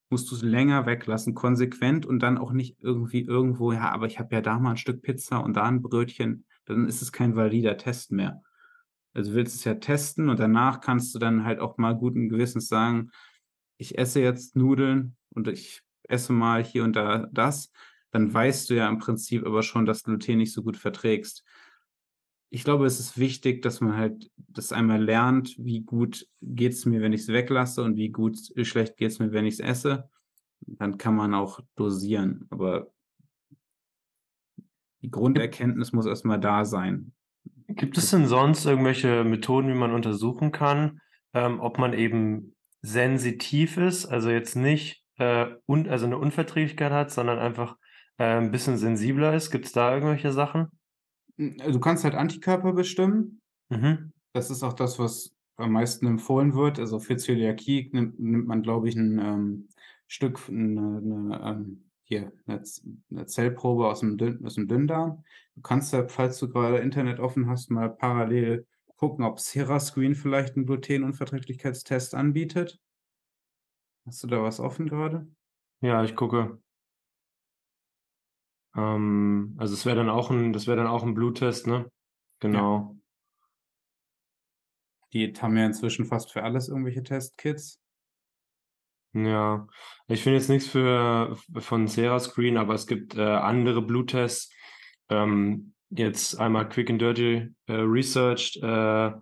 musst 0.09 0.29
du 0.31 0.35
es 0.35 0.41
länger 0.41 0.85
weglassen, 0.85 1.33
konsequent 1.33 2.05
und 2.05 2.19
dann 2.19 2.37
auch 2.37 2.51
nicht 2.51 2.77
irgendwie 2.81 3.21
irgendwo, 3.21 3.71
ja, 3.71 3.91
aber 3.91 4.05
ich 4.05 4.19
habe 4.19 4.35
ja 4.35 4.41
da 4.41 4.59
mal 4.59 4.71
ein 4.71 4.77
Stück 4.77 5.01
Pizza 5.01 5.39
und 5.39 5.55
da 5.55 5.63
ein 5.63 5.81
Brötchen, 5.81 6.45
dann 6.65 6.87
ist 6.87 7.01
es 7.01 7.11
kein 7.11 7.35
valider 7.35 7.77
Test 7.77 8.11
mehr. 8.11 8.41
Also 9.13 9.31
du 9.31 9.37
willst 9.37 9.55
es 9.55 9.63
ja 9.63 9.75
testen 9.75 10.29
und 10.29 10.39
danach 10.39 10.81
kannst 10.81 11.15
du 11.15 11.19
dann 11.19 11.45
halt 11.45 11.59
auch 11.59 11.77
mal 11.77 11.95
guten 11.95 12.29
Gewissens 12.29 12.67
sagen, 12.67 13.11
ich 13.77 13.97
esse 13.97 14.19
jetzt 14.19 14.55
Nudeln 14.55 15.15
und 15.29 15.47
ich 15.47 15.81
esse 16.03 16.33
mal 16.33 16.63
hier 16.63 16.83
und 16.83 16.95
da 16.95 17.27
das, 17.31 17.71
dann 18.11 18.33
weißt 18.33 18.69
du 18.69 18.75
ja 18.75 18.87
im 18.87 18.99
Prinzip 18.99 19.45
aber 19.45 19.63
schon, 19.63 19.85
dass 19.85 20.03
Gluten 20.03 20.37
nicht 20.37 20.53
so 20.53 20.63
gut 20.63 20.77
verträgst. 20.77 21.43
Ich 22.55 22.63
glaube, 22.63 22.85
es 22.85 23.01
ist 23.01 23.17
wichtig, 23.17 23.61
dass 23.63 23.81
man 23.81 23.97
halt 23.97 24.31
das 24.37 24.71
einmal 24.71 25.03
lernt, 25.03 25.57
wie 25.57 25.81
gut 25.81 26.25
geht 26.41 26.71
es 26.71 26.85
mir, 26.85 27.01
wenn 27.01 27.11
ich 27.11 27.23
es 27.23 27.27
weglasse 27.27 27.83
und 27.83 27.97
wie 27.97 28.07
gut, 28.07 28.37
wie 28.55 28.63
schlecht 28.63 28.95
geht 28.95 29.11
es 29.11 29.19
mir, 29.19 29.33
wenn 29.33 29.45
ich 29.45 29.55
es 29.55 29.59
esse. 29.59 30.09
Dann 30.61 30.97
kann 30.97 31.17
man 31.17 31.33
auch 31.33 31.59
dosieren. 31.75 32.47
Aber 32.51 32.87
die 35.01 35.11
Grunderkenntnis 35.11 35.91
muss 35.91 36.05
erstmal 36.05 36.39
da 36.39 36.63
sein. 36.63 37.11
Gibt 37.67 37.97
es 37.97 38.11
denn 38.11 38.25
sonst 38.25 38.65
irgendwelche 38.65 39.25
Methoden, 39.25 39.67
wie 39.67 39.77
man 39.77 39.91
untersuchen 39.91 40.53
kann, 40.53 41.01
ähm, 41.33 41.59
ob 41.59 41.77
man 41.77 41.91
eben 41.91 42.55
sensitiv 42.81 43.75
ist? 43.75 44.05
Also 44.05 44.29
jetzt 44.29 44.55
nicht 44.55 45.03
äh, 45.17 45.47
und 45.65 45.89
also 45.89 46.05
eine 46.05 46.17
Unverträglichkeit 46.17 46.93
hat, 46.93 47.11
sondern 47.11 47.37
einfach 47.37 47.75
äh, 48.17 48.37
ein 48.37 48.51
bisschen 48.51 48.77
sensibler 48.77 49.33
ist? 49.33 49.51
Gibt 49.51 49.65
es 49.65 49.73
da 49.73 49.93
irgendwelche 49.93 50.31
Sachen? 50.31 50.69
Hm, 51.37 51.57
du 51.57 51.79
kannst 51.79 52.03
halt 52.03 52.15
Antikörper 52.15 52.73
bestimmen. 52.73 53.41
Mhm. 53.69 54.11
Das 54.33 54.49
ist 54.49 54.63
auch 54.63 54.73
das, 54.73 54.99
was 54.99 55.35
am 55.57 55.71
meisten 55.71 56.05
empfohlen 56.05 56.53
wird. 56.53 56.79
Also 56.79 56.99
für 56.99 57.17
Zöliakie 57.17 57.89
nimmt, 57.93 58.19
nimmt 58.19 58.47
man, 58.47 58.61
glaube 58.61 58.89
ich, 58.89 58.95
ein 58.95 59.19
ähm, 59.19 59.69
Stück, 60.07 60.39
eine, 60.49 60.97
eine, 60.97 61.41
ähm, 61.43 61.89
hier, 62.03 62.31
eine, 62.45 62.61
eine, 63.11 63.25
Zellprobe 63.25 63.87
aus 63.87 64.01
dem, 64.01 64.17
Dünn, 64.17 64.45
aus 64.45 64.55
dem 64.55 64.67
Dünndarm. 64.67 65.23
Du 65.55 65.61
kannst 65.61 65.93
ja, 65.93 66.07
falls 66.07 66.37
du 66.39 66.49
gerade 66.49 66.77
Internet 66.77 67.19
offen 67.19 67.47
hast, 67.49 67.71
mal 67.71 67.89
parallel 67.89 68.67
gucken, 68.97 69.25
ob 69.25 69.39
Serascreen 69.39 70.15
vielleicht 70.15 70.55
einen 70.55 70.65
Glutenunverträglichkeitstest 70.65 72.15
anbietet. 72.15 72.79
Hast 74.05 74.23
du 74.23 74.27
da 74.27 74.41
was 74.43 74.59
offen 74.59 74.87
gerade? 74.87 75.27
Ja, 75.81 76.03
ich 76.03 76.15
gucke. 76.15 76.59
Ähm, 78.75 79.55
also 79.57 79.73
es 79.73 79.85
wäre 79.85 79.95
dann 79.95 80.09
auch 80.09 80.29
ein, 80.29 80.53
das 80.53 80.67
wäre 80.67 80.77
dann 80.77 80.87
auch 80.87 81.03
ein 81.03 81.13
Bluttest, 81.13 81.67
ne? 81.67 81.89
Genau. 82.39 82.95
Die 85.13 85.31
haben 85.33 85.55
ja 85.55 85.65
inzwischen 85.65 86.05
fast 86.05 86.31
für 86.31 86.43
alles 86.43 86.67
irgendwelche 86.67 87.03
Testkits. 87.03 87.79
Ja, 89.13 89.65
ich 90.07 90.21
finde 90.23 90.39
jetzt 90.39 90.49
nichts 90.49 90.67
für 90.67 91.37
von 91.59 91.87
Serascreen, 91.87 92.57
aber 92.57 92.73
es 92.73 92.85
gibt 92.85 93.15
äh, 93.15 93.21
andere 93.21 93.81
Bluttests. 93.81 94.53
Ähm, 95.07 95.73
jetzt 95.89 96.37
einmal 96.37 96.67
Quick 96.67 96.89
and 96.89 97.01
Dirty 97.01 97.49
äh, 97.67 97.73
Researched. 97.73 98.61
Äh, 98.61 99.13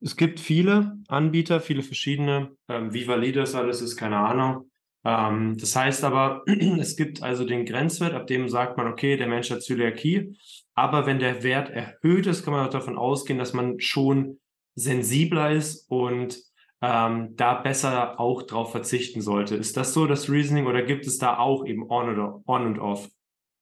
es 0.00 0.16
gibt 0.16 0.40
viele 0.40 0.98
Anbieter, 1.06 1.60
viele 1.60 1.84
verschiedene. 1.84 2.56
Ähm, 2.66 2.92
wie 2.92 3.06
valide 3.06 3.38
das 3.38 3.54
alles 3.54 3.80
ist, 3.80 3.96
keine 3.96 4.18
Ahnung. 4.18 4.71
Ähm, 5.04 5.56
das 5.58 5.74
heißt 5.74 6.04
aber, 6.04 6.42
es 6.78 6.96
gibt 6.96 7.22
also 7.22 7.44
den 7.44 7.66
Grenzwert, 7.66 8.14
ab 8.14 8.26
dem 8.26 8.48
sagt 8.48 8.76
man, 8.76 8.88
okay, 8.88 9.16
der 9.16 9.26
Mensch 9.26 9.50
hat 9.50 9.62
Zöliakie. 9.62 10.36
Aber 10.74 11.06
wenn 11.06 11.18
der 11.18 11.42
Wert 11.42 11.70
erhöht 11.70 12.26
ist, 12.26 12.44
kann 12.44 12.54
man 12.54 12.70
davon 12.70 12.96
ausgehen, 12.96 13.38
dass 13.38 13.52
man 13.52 13.78
schon 13.80 14.38
sensibler 14.74 15.50
ist 15.50 15.90
und 15.90 16.38
ähm, 16.80 17.36
da 17.36 17.54
besser 17.54 18.18
auch 18.18 18.42
drauf 18.42 18.72
verzichten 18.72 19.20
sollte. 19.20 19.54
Ist 19.54 19.76
das 19.76 19.92
so 19.92 20.06
das 20.06 20.30
Reasoning 20.30 20.66
oder 20.66 20.82
gibt 20.82 21.06
es 21.06 21.18
da 21.18 21.38
auch 21.38 21.64
eben 21.66 21.88
on 21.88 22.08
oder 22.08 22.42
on 22.46 22.66
und 22.66 22.78
off? 22.78 23.08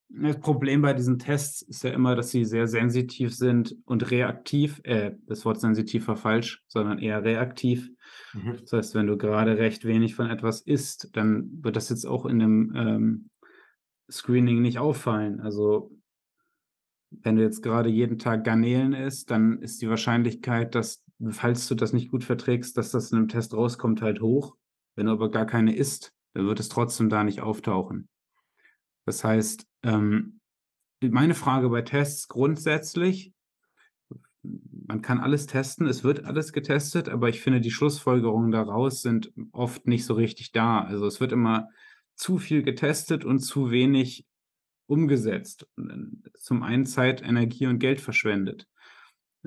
Das 0.09 0.41
Problem 0.41 0.83
bei 0.83 0.93
diesen 0.93 1.19
Tests 1.19 1.63
ist 1.63 1.85
ja 1.85 1.91
immer, 1.91 2.17
dass 2.17 2.31
sie 2.31 2.45
sehr 2.45 2.67
sensitiv 2.67 3.33
sind 3.35 3.77
und 3.85 4.11
reaktiv. 4.11 4.81
Äh, 4.83 5.13
das 5.27 5.45
Wort 5.45 5.61
sensitiv 5.61 6.09
war 6.09 6.17
falsch, 6.17 6.63
sondern 6.67 6.99
eher 6.99 7.23
reaktiv. 7.23 7.91
Mhm. 8.33 8.59
Das 8.61 8.73
heißt, 8.73 8.95
wenn 8.95 9.07
du 9.07 9.17
gerade 9.17 9.59
recht 9.59 9.85
wenig 9.85 10.15
von 10.15 10.29
etwas 10.31 10.61
isst, 10.61 11.17
dann 11.17 11.63
wird 11.63 11.77
das 11.77 11.89
jetzt 11.89 12.07
auch 12.07 12.27
in 12.27 12.39
dem 12.39 12.73
ähm, 12.77 13.31
Screening 14.11 14.63
nicht 14.63 14.79
auffallen. 14.79 15.41
Also 15.41 15.93
wenn 17.11 17.37
du 17.37 17.43
jetzt 17.43 17.63
gerade 17.63 17.89
jeden 17.89 18.19
Tag 18.19 18.45
Garnelen 18.45 18.93
isst, 18.93 19.31
dann 19.31 19.61
ist 19.61 19.83
die 19.83 19.89
Wahrscheinlichkeit, 19.89 20.75
dass, 20.75 21.03
falls 21.31 21.67
du 21.69 21.75
das 21.75 21.93
nicht 21.93 22.11
gut 22.11 22.25
verträgst, 22.25 22.77
dass 22.77 22.93
das 22.93 23.11
in 23.11 23.19
einem 23.19 23.29
Test 23.29 23.55
rauskommt, 23.55 24.01
halt 24.03 24.21
hoch. 24.21 24.57
Wenn 24.97 25.07
du 25.07 25.13
aber 25.13 25.31
gar 25.31 25.47
keine 25.47 25.75
isst, 25.75 26.13
dann 26.35 26.47
wird 26.47 26.61
es 26.61 26.69
trotzdem 26.69 27.09
da 27.09 27.25
nicht 27.25 27.41
auftauchen. 27.41 28.09
Das 29.07 29.25
heißt, 29.25 29.67
ähm, 29.83 30.41
meine 31.03 31.35
Frage 31.35 31.69
bei 31.71 31.83
Tests 31.83 32.29
grundsätzlich, 32.29 33.33
man 34.43 35.03
kann 35.03 35.21
alles 35.21 35.47
testen, 35.47 35.87
es 35.87 36.03
wird 36.03 36.25
alles 36.25 36.53
getestet, 36.53 37.09
aber 37.09 37.29
ich 37.29 37.41
finde, 37.41 37.61
die 37.61 37.71
Schlussfolgerungen 37.71 38.51
daraus 38.51 39.03
sind 39.03 39.33
oft 39.53 39.87
nicht 39.87 40.05
so 40.05 40.15
richtig 40.15 40.53
da. 40.53 40.81
Also 40.81 41.07
es 41.07 41.21
wird 41.21 41.33
immer 41.33 41.69
zu 42.15 42.39
viel 42.39 42.63
getestet 42.63 43.25
und 43.25 43.41
zu 43.41 43.71
wenig 43.71 44.27
umgesetzt. 44.87 45.69
Zum 46.39 46.63
einen 46.63 46.87
Zeit, 46.87 47.23
Energie 47.23 47.67
und 47.67 47.79
Geld 47.79 48.01
verschwendet. 48.01 48.67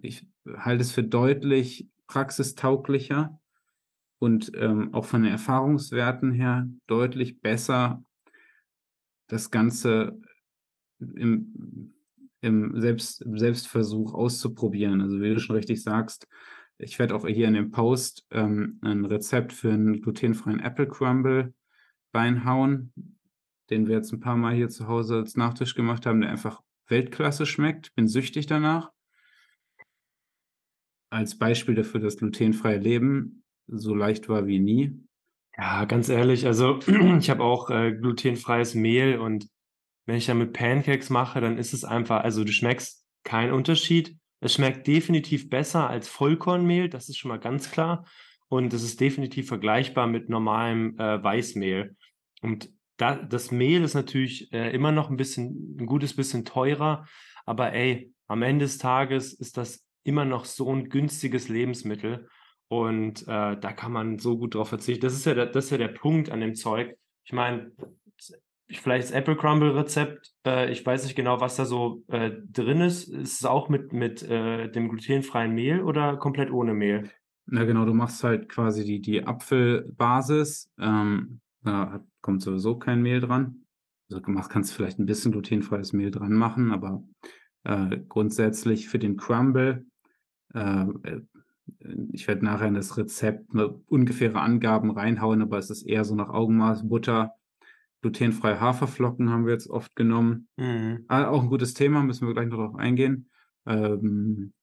Ich 0.01 0.25
halte 0.45 0.81
es 0.81 0.91
für 0.91 1.03
deutlich 1.03 1.87
praxistauglicher 2.07 3.39
und 4.19 4.51
ähm, 4.55 4.93
auch 4.93 5.05
von 5.05 5.23
den 5.23 5.31
Erfahrungswerten 5.31 6.31
her 6.31 6.67
deutlich 6.87 7.41
besser, 7.41 8.03
das 9.27 9.51
Ganze 9.51 10.19
im, 10.99 11.93
im, 12.43 12.79
Selbst, 12.79 13.23
Selbstversuch 13.25 14.13
auszuprobieren. 14.13 15.01
Also 15.01 15.21
wie 15.21 15.33
du 15.33 15.39
schon 15.39 15.55
richtig 15.55 15.81
sagst, 15.81 16.27
ich 16.77 16.99
werde 16.99 17.15
auch 17.15 17.25
hier 17.27 17.47
in 17.47 17.53
dem 17.53 17.71
Post 17.71 18.25
ähm, 18.31 18.79
ein 18.81 19.05
Rezept 19.05 19.53
für 19.53 19.71
einen 19.71 20.01
glutenfreien 20.01 20.59
Apple 20.59 20.87
Crumble 20.87 21.53
reinhauen, 22.13 22.93
den 23.69 23.87
wir 23.87 23.95
jetzt 23.95 24.11
ein 24.11 24.19
paar 24.19 24.35
Mal 24.35 24.53
hier 24.53 24.69
zu 24.69 24.87
Hause 24.87 25.15
als 25.15 25.35
Nachtisch 25.35 25.75
gemacht 25.75 26.05
haben, 26.05 26.21
der 26.21 26.29
einfach 26.29 26.61
Weltklasse 26.87 27.45
schmeckt. 27.45 27.93
Bin 27.95 28.07
süchtig 28.07 28.47
danach. 28.47 28.91
Als 31.09 31.37
Beispiel 31.37 31.75
dafür, 31.75 31.99
dass 31.99 32.17
glutenfreie 32.17 32.79
Leben 32.79 33.43
so 33.67 33.95
leicht 33.95 34.27
war 34.29 34.47
wie 34.47 34.59
nie. 34.59 34.99
Ja, 35.55 35.85
ganz 35.85 36.09
ehrlich, 36.09 36.47
also 36.47 36.79
ich 37.19 37.29
habe 37.29 37.43
auch 37.43 37.69
äh, 37.69 37.93
glutenfreies 37.93 38.73
Mehl 38.73 39.19
und 39.19 39.47
wenn 40.05 40.17
ich 40.17 40.25
damit 40.25 40.53
Pancakes 40.53 41.09
mache, 41.09 41.41
dann 41.41 41.57
ist 41.57 41.73
es 41.73 41.83
einfach, 41.83 42.23
also 42.23 42.43
du 42.43 42.51
schmeckst 42.51 43.05
keinen 43.23 43.53
Unterschied. 43.53 44.17
Es 44.39 44.53
schmeckt 44.53 44.87
definitiv 44.87 45.49
besser 45.49 45.89
als 45.89 46.09
Vollkornmehl, 46.09 46.89
das 46.89 47.09
ist 47.09 47.17
schon 47.17 47.29
mal 47.29 47.39
ganz 47.39 47.71
klar. 47.71 48.05
Und 48.49 48.73
es 48.73 48.83
ist 48.83 48.99
definitiv 48.99 49.47
vergleichbar 49.47 50.05
mit 50.05 50.29
normalem 50.29 50.99
äh, 50.99 51.23
Weißmehl. 51.23 51.95
Und 52.41 52.69
da, 52.97 53.15
das 53.15 53.51
Mehl 53.51 53.83
ist 53.83 53.93
natürlich 53.93 54.51
äh, 54.53 54.71
immer 54.71 54.91
noch 54.91 55.09
ein 55.09 55.17
bisschen, 55.17 55.77
ein 55.79 55.85
gutes 55.85 56.15
bisschen 56.15 56.45
teurer, 56.45 57.07
aber 57.45 57.73
ey, 57.73 58.13
am 58.27 58.41
Ende 58.41 58.65
des 58.65 58.77
Tages 58.77 59.33
ist 59.33 59.57
das 59.57 59.85
immer 60.03 60.25
noch 60.25 60.45
so 60.45 60.73
ein 60.73 60.89
günstiges 60.89 61.49
Lebensmittel. 61.49 62.27
Und 62.67 63.23
äh, 63.23 63.57
da 63.57 63.73
kann 63.73 63.91
man 63.91 64.19
so 64.19 64.37
gut 64.37 64.55
drauf 64.55 64.69
verzichten. 64.69 65.01
Das 65.01 65.13
ist 65.13 65.25
ja 65.25 65.33
das 65.33 65.65
ist 65.65 65.71
ja 65.71 65.77
der 65.77 65.89
Punkt 65.89 66.29
an 66.29 66.39
dem 66.39 66.55
Zeug. 66.55 66.97
Ich 67.25 67.33
meine, 67.33 67.71
vielleicht 68.71 69.09
das 69.09 69.11
Apple 69.11 69.35
Crumble 69.35 69.75
Rezept, 69.75 70.33
äh, 70.45 70.71
ich 70.71 70.85
weiß 70.85 71.03
nicht 71.03 71.15
genau, 71.15 71.41
was 71.41 71.55
da 71.55 71.65
so 71.65 72.03
äh, 72.07 72.31
drin 72.51 72.81
ist. 72.81 73.07
Ist 73.07 73.41
es 73.41 73.45
auch 73.45 73.69
mit, 73.69 73.93
mit 73.93 74.23
äh, 74.23 74.69
dem 74.71 74.89
glutenfreien 74.89 75.53
Mehl 75.53 75.81
oder 75.81 76.17
komplett 76.17 76.51
ohne 76.51 76.73
Mehl? 76.73 77.09
Na 77.45 77.65
genau, 77.65 77.85
du 77.85 77.93
machst 77.93 78.23
halt 78.23 78.49
quasi 78.49 78.85
die, 78.85 79.01
die 79.01 79.25
Apfelbasis. 79.25 80.71
Ähm, 80.79 81.41
da 81.61 82.03
kommt 82.21 82.41
sowieso 82.41 82.77
kein 82.77 83.01
Mehl 83.01 83.19
dran. 83.19 83.65
Also 84.09 84.21
du 84.21 84.33
kannst 84.33 84.73
vielleicht 84.73 84.99
ein 84.99 85.05
bisschen 85.05 85.31
glutenfreies 85.31 85.93
Mehl 85.93 86.11
dran 86.11 86.33
machen, 86.33 86.71
aber 86.71 87.03
äh, 87.63 87.97
grundsätzlich 88.07 88.87
für 88.87 88.99
den 88.99 89.17
Crumble, 89.17 89.85
äh, 90.53 90.85
ich 92.11 92.27
werde 92.27 92.45
nachher 92.45 92.67
in 92.67 92.73
das 92.73 92.97
Rezept 92.97 93.53
ungefähre 93.87 94.41
Angaben 94.41 94.91
reinhauen, 94.91 95.41
aber 95.41 95.57
es 95.57 95.69
ist 95.69 95.83
eher 95.83 96.03
so 96.03 96.15
nach 96.15 96.29
Augenmaß 96.29 96.87
Butter, 96.87 97.33
Glutenfreie 98.03 98.59
Haferflocken 98.59 99.31
haben 99.31 99.45
wir 99.45 99.53
jetzt 99.53 99.69
oft 99.69 99.95
genommen. 99.95 100.47
Mhm. 100.57 101.05
Ah, 101.07 101.27
auch 101.27 101.41
ein 101.41 101.49
gutes 101.49 101.73
Thema, 101.73 102.03
müssen 102.03 102.27
wir 102.27 102.35
gleich 102.35 102.47
noch 102.47 102.57
darauf 102.57 102.75
eingehen. 102.75 103.31
Ähm, 103.65 104.53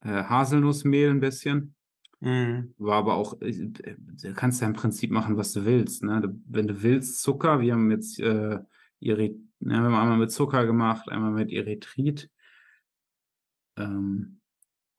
äh, 0.00 0.24
Haselnussmehl 0.24 1.10
ein 1.10 1.20
bisschen. 1.20 1.76
Mhm. 2.18 2.74
War 2.78 2.96
aber 2.96 3.14
auch, 3.14 3.40
äh, 3.40 3.52
du 3.52 4.34
kannst 4.34 4.60
ja 4.60 4.66
im 4.66 4.72
Prinzip 4.72 5.12
machen, 5.12 5.36
was 5.36 5.52
du 5.52 5.64
willst. 5.64 6.02
Ne? 6.02 6.20
Du, 6.20 6.40
wenn 6.48 6.66
du 6.66 6.82
willst, 6.82 7.22
Zucker, 7.22 7.60
wir 7.60 7.74
haben 7.74 7.92
jetzt 7.92 8.18
äh, 8.18 8.58
Eryth 9.00 9.38
ja, 9.60 9.70
wir 9.70 9.76
haben 9.76 9.94
einmal 9.94 10.18
mit 10.18 10.30
Zucker 10.30 10.66
gemacht, 10.66 11.08
einmal 11.08 11.32
mit 11.32 11.50
Erythrit. 11.50 12.30
Ähm, 13.76 14.40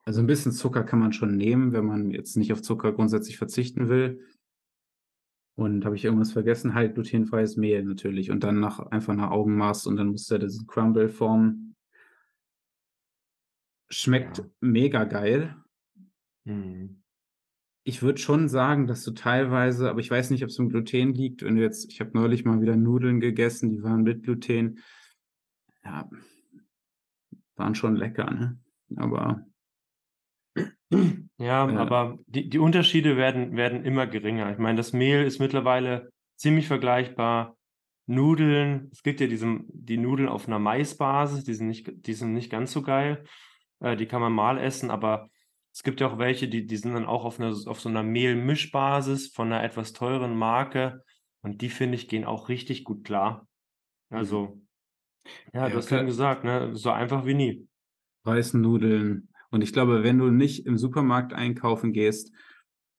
also 0.04 0.19
ein 0.19 0.28
bisschen 0.28 0.52
Zucker 0.52 0.84
kann 0.84 0.99
man 0.99 1.13
schon 1.13 1.38
nehmen, 1.38 1.71
wenn 1.71 1.86
man 1.86 2.12
jetzt 2.12 2.36
nicht 2.36 2.52
auf 2.52 2.62
Zucker 2.62 2.91
grundsätzlich 2.91 3.38
verzichten 3.38 3.89
will. 3.89 4.21
Und 5.60 5.84
habe 5.84 5.98
ich 5.98 6.06
irgendwas 6.06 6.32
vergessen? 6.32 6.74
Halt 6.74 6.93
glutenfreies 6.93 7.58
Mehl 7.58 7.84
natürlich. 7.84 8.32
Und 8.32 8.45
dann 8.45 8.62
nach, 8.62 8.80
einfach 8.80 9.13
nach 9.13 9.30
Augenmaß 9.30 9.88
und 9.88 9.98
dann 9.98 10.08
musste 10.08 10.36
er 10.36 10.39
diesen 10.39 10.65
Crumble 10.67 11.10
formen. 11.10 11.76
Schmeckt 13.89 14.38
ja. 14.38 14.45
mega 14.62 15.04
geil. 15.04 15.58
Mhm. 16.45 17.04
Ich 17.84 18.02
würde 18.02 18.19
schon 18.19 18.48
sagen, 18.48 18.88
dass 18.88 19.04
du 19.04 19.12
teilweise, 19.12 19.89
aber 19.89 20.00
ich 20.00 20.10
weiß 20.10 20.30
nicht, 20.30 20.43
ob 20.43 20.50
es 20.50 20.60
im 20.60 20.69
Gluten 20.69 21.13
liegt. 21.13 21.41
Du 21.41 21.48
jetzt, 21.48 21.91
ich 21.91 22.00
habe 22.00 22.12
neulich 22.13 22.45
mal 22.45 22.62
wieder 22.62 22.78
Nudeln 22.78 23.19
gegessen, 23.19 23.69
die 23.69 23.84
waren 23.84 24.04
mit 24.04 24.24
Gluten. 24.24 24.80
Ja, 25.84 26.10
waren 27.58 27.76
schon 27.76 27.98
lecker, 27.98 28.32
ne? 28.32 28.58
Aber 28.95 29.45
ja, 31.39 31.69
ja, 31.69 31.80
aber 31.80 32.19
die, 32.28 32.49
die 32.49 32.60
Unterschiede 32.60 33.15
werden, 33.15 33.56
werden 33.56 33.86
immer 33.86 34.08
geringer. 34.08 34.52
Ich 34.52 34.58
meine, 34.58 34.75
das 34.75 34.91
Mehl 34.91 35.23
ist 35.23 35.39
mittlerweile 35.39 36.12
ziemlich 36.36 36.67
vergleichbar. 36.67 37.56
Nudeln, 38.08 38.89
es 38.91 39.04
gibt 39.04 39.21
ja 39.21 39.28
diesen, 39.28 39.65
die 39.69 39.97
Nudeln 39.97 40.28
auf 40.28 40.47
einer 40.47 40.60
Maisbasis, 40.60 41.45
die 41.45 41.54
sind 41.54 41.67
nicht, 41.67 41.89
die 42.08 42.13
sind 42.13 42.34
nicht 42.34 42.52
ganz 42.52 42.73
so 42.73 42.82
geil. 42.82 43.23
Äh, 43.80 43.95
die 43.95 44.06
kann 44.06 44.19
man 44.19 44.34
mal 44.34 44.58
essen, 44.58 44.91
aber 44.91 45.30
es 45.71 45.84
gibt 45.84 46.02
ja 46.02 46.08
auch 46.08 46.17
welche, 46.17 46.49
die, 46.49 46.65
die 46.65 46.75
sind 46.75 46.93
dann 46.93 47.06
auch 47.06 47.23
auf, 47.23 47.39
einer, 47.39 47.56
auf 47.67 47.80
so 47.80 47.88
einer 47.88 48.04
Mehlmischbasis 48.04 49.28
von 49.28 49.54
einer 49.54 49.63
etwas 49.63 49.93
teuren 49.93 50.36
Marke. 50.36 51.04
Und 51.41 51.62
die, 51.62 51.69
finde 51.69 51.95
ich, 51.95 52.10
gehen 52.10 52.25
auch 52.25 52.49
richtig 52.49 52.84
gut 52.84 53.06
klar. 53.06 53.47
Also, 54.10 54.62
ja, 55.54 55.62
ja 55.62 55.69
du 55.69 55.78
hast 55.78 55.89
ja 55.89 56.04
gesagt, 56.04 56.43
ne? 56.43 56.75
so 56.75 56.89
einfach 56.89 57.25
wie 57.25 57.34
nie. 57.34 57.67
Weißen 58.23 58.60
Nudeln, 58.60 59.30
und 59.51 59.62
ich 59.62 59.73
glaube, 59.73 60.03
wenn 60.03 60.17
du 60.17 60.29
nicht 60.29 60.65
im 60.65 60.77
Supermarkt 60.77 61.33
einkaufen 61.33 61.93
gehst, 61.93 62.31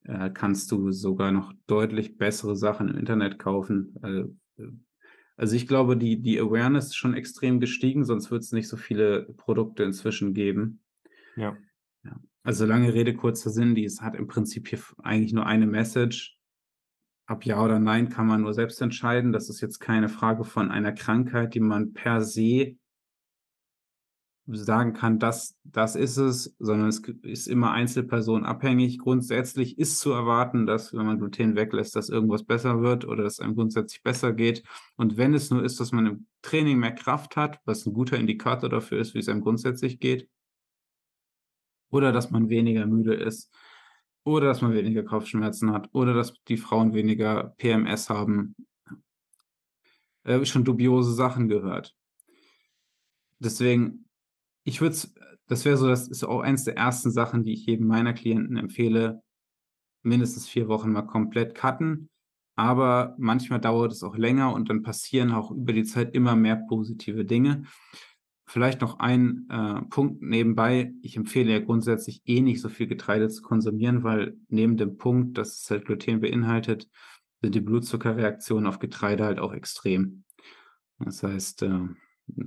äh, 0.05 0.31
kannst 0.31 0.71
du 0.73 0.91
sogar 0.91 1.33
noch 1.33 1.53
deutlich 1.67 2.17
bessere 2.17 2.57
Sachen 2.57 2.89
im 2.89 2.99
Internet 2.99 3.39
kaufen. 3.39 3.95
Äh, 4.03 4.65
also 5.37 5.57
ich 5.57 5.67
glaube, 5.67 5.97
die, 5.97 6.21
die 6.21 6.39
Awareness 6.39 6.87
ist 6.87 6.97
schon 6.97 7.15
extrem 7.15 7.61
gestiegen, 7.61 8.05
sonst 8.05 8.31
wird 8.31 8.43
es 8.43 8.53
nicht 8.53 8.69
so 8.69 8.77
viele 8.77 9.23
Produkte 9.37 9.85
inzwischen 9.85 10.35
geben. 10.35 10.81
Ja. 11.37 11.57
ja. 12.05 12.21
Also 12.43 12.67
lange 12.67 12.93
Rede, 12.93 13.15
kurzer 13.15 13.51
Sinn, 13.51 13.75
die 13.75 13.89
hat 13.89 14.17
im 14.17 14.27
Prinzip 14.27 14.69
hier 14.69 14.81
eigentlich 15.03 15.33
nur 15.33 15.47
eine 15.47 15.67
Message. 15.67 16.37
Ab 17.27 17.47
Ja 17.47 17.63
oder 17.65 17.79
Nein 17.79 18.09
kann 18.09 18.27
man 18.27 18.43
nur 18.43 18.55
selbst 18.55 18.83
entscheiden. 18.83 19.33
Das 19.33 19.49
ist 19.49 19.61
jetzt 19.61 19.79
keine 19.79 20.09
Frage 20.09 20.45
von 20.45 20.71
einer 20.71 20.93
Krankheit, 20.93 21.55
die 21.55 21.61
man 21.61 21.93
per 21.93 22.23
se 22.23 22.77
sagen 24.53 24.93
kann, 24.93 25.19
das, 25.19 25.57
das 25.65 25.97
ist 25.97 26.17
es, 26.17 26.55
sondern 26.59 26.89
es 26.89 27.01
ist 27.23 27.47
immer 27.47 27.73
einzelpersonenabhängig. 27.73 28.99
Grundsätzlich 28.99 29.79
ist 29.79 29.99
zu 29.99 30.13
erwarten, 30.13 30.67
dass 30.67 30.93
wenn 30.93 31.07
man 31.07 31.19
Gluten 31.19 31.57
weglässt, 31.57 31.97
dass 31.97 32.09
irgendwas 32.09 32.45
besser 32.45 32.83
wird 32.83 33.05
oder 33.05 33.25
dass 33.25 33.41
einem 33.41 33.55
grundsätzlich 33.55 34.03
besser 34.03 34.33
geht. 34.33 34.63
Und 34.97 35.17
wenn 35.17 35.35
es 35.35 35.51
nur 35.51 35.65
ist, 35.65 35.81
dass 35.81 35.93
man 35.93 36.07
im 36.07 36.27
Training 36.43 36.79
mehr 36.79 36.95
Kraft 36.95 37.37
hat, 37.37 37.61
was 37.65 37.87
ein 37.87 37.93
guter 37.93 38.19
Indikator 38.19 38.69
dafür 38.69 38.99
ist, 38.99 39.15
wie 39.15 39.19
es 39.19 39.29
einem 39.29 39.43
grundsätzlich 39.43 40.01
geht, 40.01 40.29
oder 41.91 42.13
dass 42.13 42.31
man 42.31 42.49
weniger 42.49 42.87
müde 42.87 43.15
ist, 43.15 43.53
oder 44.25 44.47
dass 44.47 44.61
man 44.61 44.75
weniger 44.75 45.03
Kopfschmerzen 45.03 45.73
hat, 45.73 45.89
oder 45.93 46.15
dass 46.15 46.35
die 46.49 46.57
Frauen 46.57 46.95
weniger 46.95 47.55
PMS 47.59 48.11
haben, 48.11 48.55
äh, 50.25 50.45
schon 50.45 50.65
dubiose 50.65 51.13
Sachen 51.13 51.49
gehört. 51.49 51.97
Deswegen 53.39 54.05
ich 54.65 54.81
würde 54.81 54.95
es, 54.95 55.15
das 55.47 55.65
wäre 55.65 55.77
so, 55.77 55.89
das 55.89 56.09
ist 56.09 56.25
auch 56.25 56.41
eins 56.41 56.65
der 56.65 56.77
ersten 56.77 57.11
Sachen, 57.11 57.45
die 57.45 57.53
ich 57.53 57.67
jedem 57.67 57.87
meiner 57.87 58.13
Klienten 58.13 58.57
empfehle, 58.57 59.23
mindestens 60.03 60.49
vier 60.49 60.69
Wochen 60.69 60.93
mal 60.93 61.03
komplett 61.03 61.55
cutten. 61.55 62.09
Aber 62.57 63.15
manchmal 63.19 63.61
dauert 63.61 63.93
es 63.93 64.03
auch 64.03 64.17
länger 64.17 64.53
und 64.53 64.69
dann 64.69 64.83
passieren 64.83 65.33
auch 65.33 65.51
über 65.51 65.73
die 65.73 65.85
Zeit 65.85 66.15
immer 66.15 66.37
mehr 66.37 66.57
positive 66.69 67.25
Dinge. 67.25 67.65
Vielleicht 68.47 68.81
noch 68.81 68.99
ein 68.99 69.47
äh, 69.49 69.83
Punkt 69.89 70.23
nebenbei. 70.23 70.93
Ich 71.03 71.17
empfehle 71.17 71.53
ja 71.53 71.61
grundsätzlich 71.61 72.21
eh 72.27 72.41
nicht 72.41 72.61
so 72.61 72.69
viel 72.69 72.89
Getreide 72.89 73.29
zu 73.29 73.43
konsumieren, 73.43 74.03
weil 74.03 74.37
neben 74.49 74.77
dem 74.77 74.99
Punkt, 74.99 75.39
dass 75.39 75.63
es 75.63 75.71
halt 75.71 75.87
Gluten 75.87 76.21
beinhaltet, 76.21 76.89
sind 77.41 77.55
die 77.55 77.61
Blutzuckerreaktionen 77.61 78.67
auf 78.67 78.79
Getreide 78.79 79.25
halt 79.25 79.39
auch 79.39 79.53
extrem. 79.53 80.25
Das 80.99 81.23
heißt, 81.23 81.63
äh, 81.63 81.89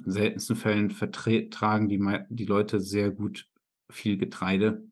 seltensten 0.06 0.56
Fällen 0.56 0.92
vertragen 0.92 1.90
die, 1.90 2.00
die 2.30 2.46
Leute 2.46 2.80
sehr 2.80 3.12
gut 3.12 3.48
viel 3.90 4.18
Getreide 4.18 4.88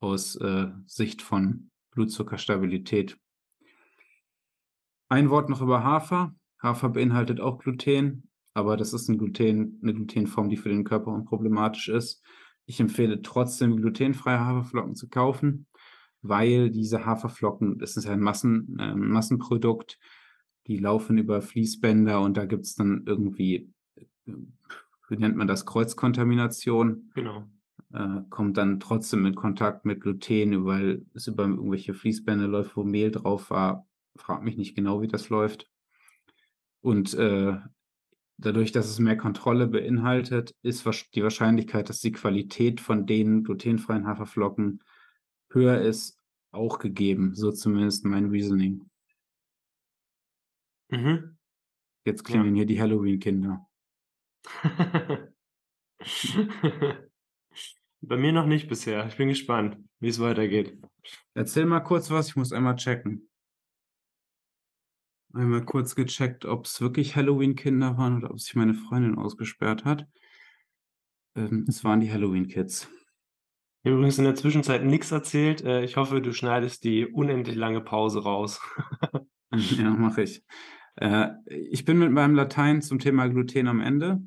aus 0.00 0.36
äh, 0.36 0.68
Sicht 0.86 1.22
von 1.22 1.70
Blutzuckerstabilität. 1.92 3.18
Ein 5.08 5.30
Wort 5.30 5.48
noch 5.48 5.60
über 5.60 5.82
Hafer. 5.82 6.34
Hafer 6.62 6.90
beinhaltet 6.90 7.40
auch 7.40 7.58
Gluten, 7.58 8.28
aber 8.54 8.76
das 8.76 8.92
ist 8.92 9.08
ein 9.08 9.18
Gluten, 9.18 9.78
eine 9.82 9.94
Glutenform, 9.94 10.48
die 10.48 10.56
für 10.56 10.68
den 10.68 10.84
Körper 10.84 11.12
unproblematisch 11.12 11.88
ist. 11.88 12.22
Ich 12.66 12.78
empfehle 12.80 13.22
trotzdem 13.22 13.76
glutenfreie 13.76 14.38
Haferflocken 14.38 14.94
zu 14.94 15.08
kaufen, 15.08 15.66
weil 16.22 16.70
diese 16.70 17.04
Haferflocken, 17.04 17.78
das 17.78 17.96
ist 17.96 18.06
ein 18.06 18.20
Massen, 18.20 18.78
äh, 18.78 18.94
Massenprodukt, 18.94 19.98
die 20.66 20.78
laufen 20.78 21.18
über 21.18 21.42
Fließbänder 21.42 22.20
und 22.20 22.36
da 22.36 22.44
gibt 22.44 22.64
es 22.64 22.76
dann 22.76 23.02
irgendwie 23.06 23.72
wie 25.08 25.16
nennt 25.16 25.36
man 25.36 25.48
das, 25.48 25.66
Kreuzkontamination. 25.66 27.10
Genau. 27.14 27.48
Äh, 27.92 28.22
kommt 28.30 28.56
dann 28.56 28.78
trotzdem 28.78 29.26
in 29.26 29.34
Kontakt 29.34 29.84
mit 29.84 30.00
Gluten, 30.00 30.64
weil 30.64 31.04
es 31.14 31.26
über 31.26 31.44
irgendwelche 31.44 31.94
Fließbände 31.94 32.46
läuft, 32.46 32.76
wo 32.76 32.84
Mehl 32.84 33.10
drauf 33.10 33.50
war. 33.50 33.86
Frag 34.16 34.42
mich 34.42 34.56
nicht 34.56 34.76
genau, 34.76 35.02
wie 35.02 35.08
das 35.08 35.28
läuft. 35.28 35.68
Und 36.80 37.14
äh, 37.14 37.58
dadurch, 38.38 38.72
dass 38.72 38.88
es 38.88 38.98
mehr 38.98 39.16
Kontrolle 39.16 39.66
beinhaltet, 39.66 40.54
ist 40.62 40.86
die 41.14 41.22
Wahrscheinlichkeit, 41.22 41.88
dass 41.88 42.00
die 42.00 42.12
Qualität 42.12 42.80
von 42.80 43.06
den 43.06 43.42
glutenfreien 43.44 44.06
Haferflocken 44.06 44.82
höher 45.50 45.80
ist, 45.80 46.18
auch 46.52 46.78
gegeben. 46.78 47.34
So 47.34 47.50
zumindest 47.50 48.04
mein 48.04 48.30
Reasoning. 48.30 48.88
Mhm. 50.90 51.36
Jetzt 52.04 52.24
klingeln 52.24 52.54
ja. 52.54 52.60
hier 52.60 52.66
die 52.66 52.80
Halloween-Kinder. 52.80 53.66
Bei 58.02 58.16
mir 58.16 58.32
noch 58.32 58.46
nicht 58.46 58.68
bisher. 58.68 59.06
Ich 59.06 59.16
bin 59.16 59.28
gespannt, 59.28 59.76
wie 59.98 60.08
es 60.08 60.20
weitergeht. 60.20 60.78
Erzähl 61.34 61.66
mal 61.66 61.80
kurz 61.80 62.10
was, 62.10 62.28
ich 62.28 62.36
muss 62.36 62.52
einmal 62.52 62.76
checken. 62.76 63.28
Einmal 65.32 65.64
kurz 65.64 65.94
gecheckt, 65.94 66.44
ob 66.44 66.64
es 66.64 66.80
wirklich 66.80 67.14
Halloween-Kinder 67.14 67.96
waren 67.98 68.16
oder 68.16 68.30
ob 68.30 68.40
sich 68.40 68.56
meine 68.56 68.74
Freundin 68.74 69.16
ausgesperrt 69.16 69.84
hat. 69.84 70.08
Ähm, 71.36 71.66
es 71.68 71.84
waren 71.84 72.00
die 72.00 72.10
Halloween-Kids. 72.10 72.90
Übrigens 73.84 74.18
in 74.18 74.24
der 74.24 74.34
Zwischenzeit 74.34 74.84
nichts 74.84 75.12
erzählt. 75.12 75.62
Äh, 75.62 75.84
ich 75.84 75.96
hoffe, 75.96 76.20
du 76.20 76.32
schneidest 76.32 76.84
die 76.84 77.06
unendlich 77.06 77.56
lange 77.56 77.80
Pause 77.80 78.22
raus. 78.22 78.60
ja, 79.52 79.90
mache 79.90 80.22
ich. 80.22 80.42
Äh, 81.00 81.30
ich 81.46 81.84
bin 81.84 81.98
mit 81.98 82.12
meinem 82.12 82.34
Latein 82.34 82.82
zum 82.82 82.98
Thema 82.98 83.26
Gluten 83.28 83.66
am 83.66 83.80
Ende. 83.80 84.22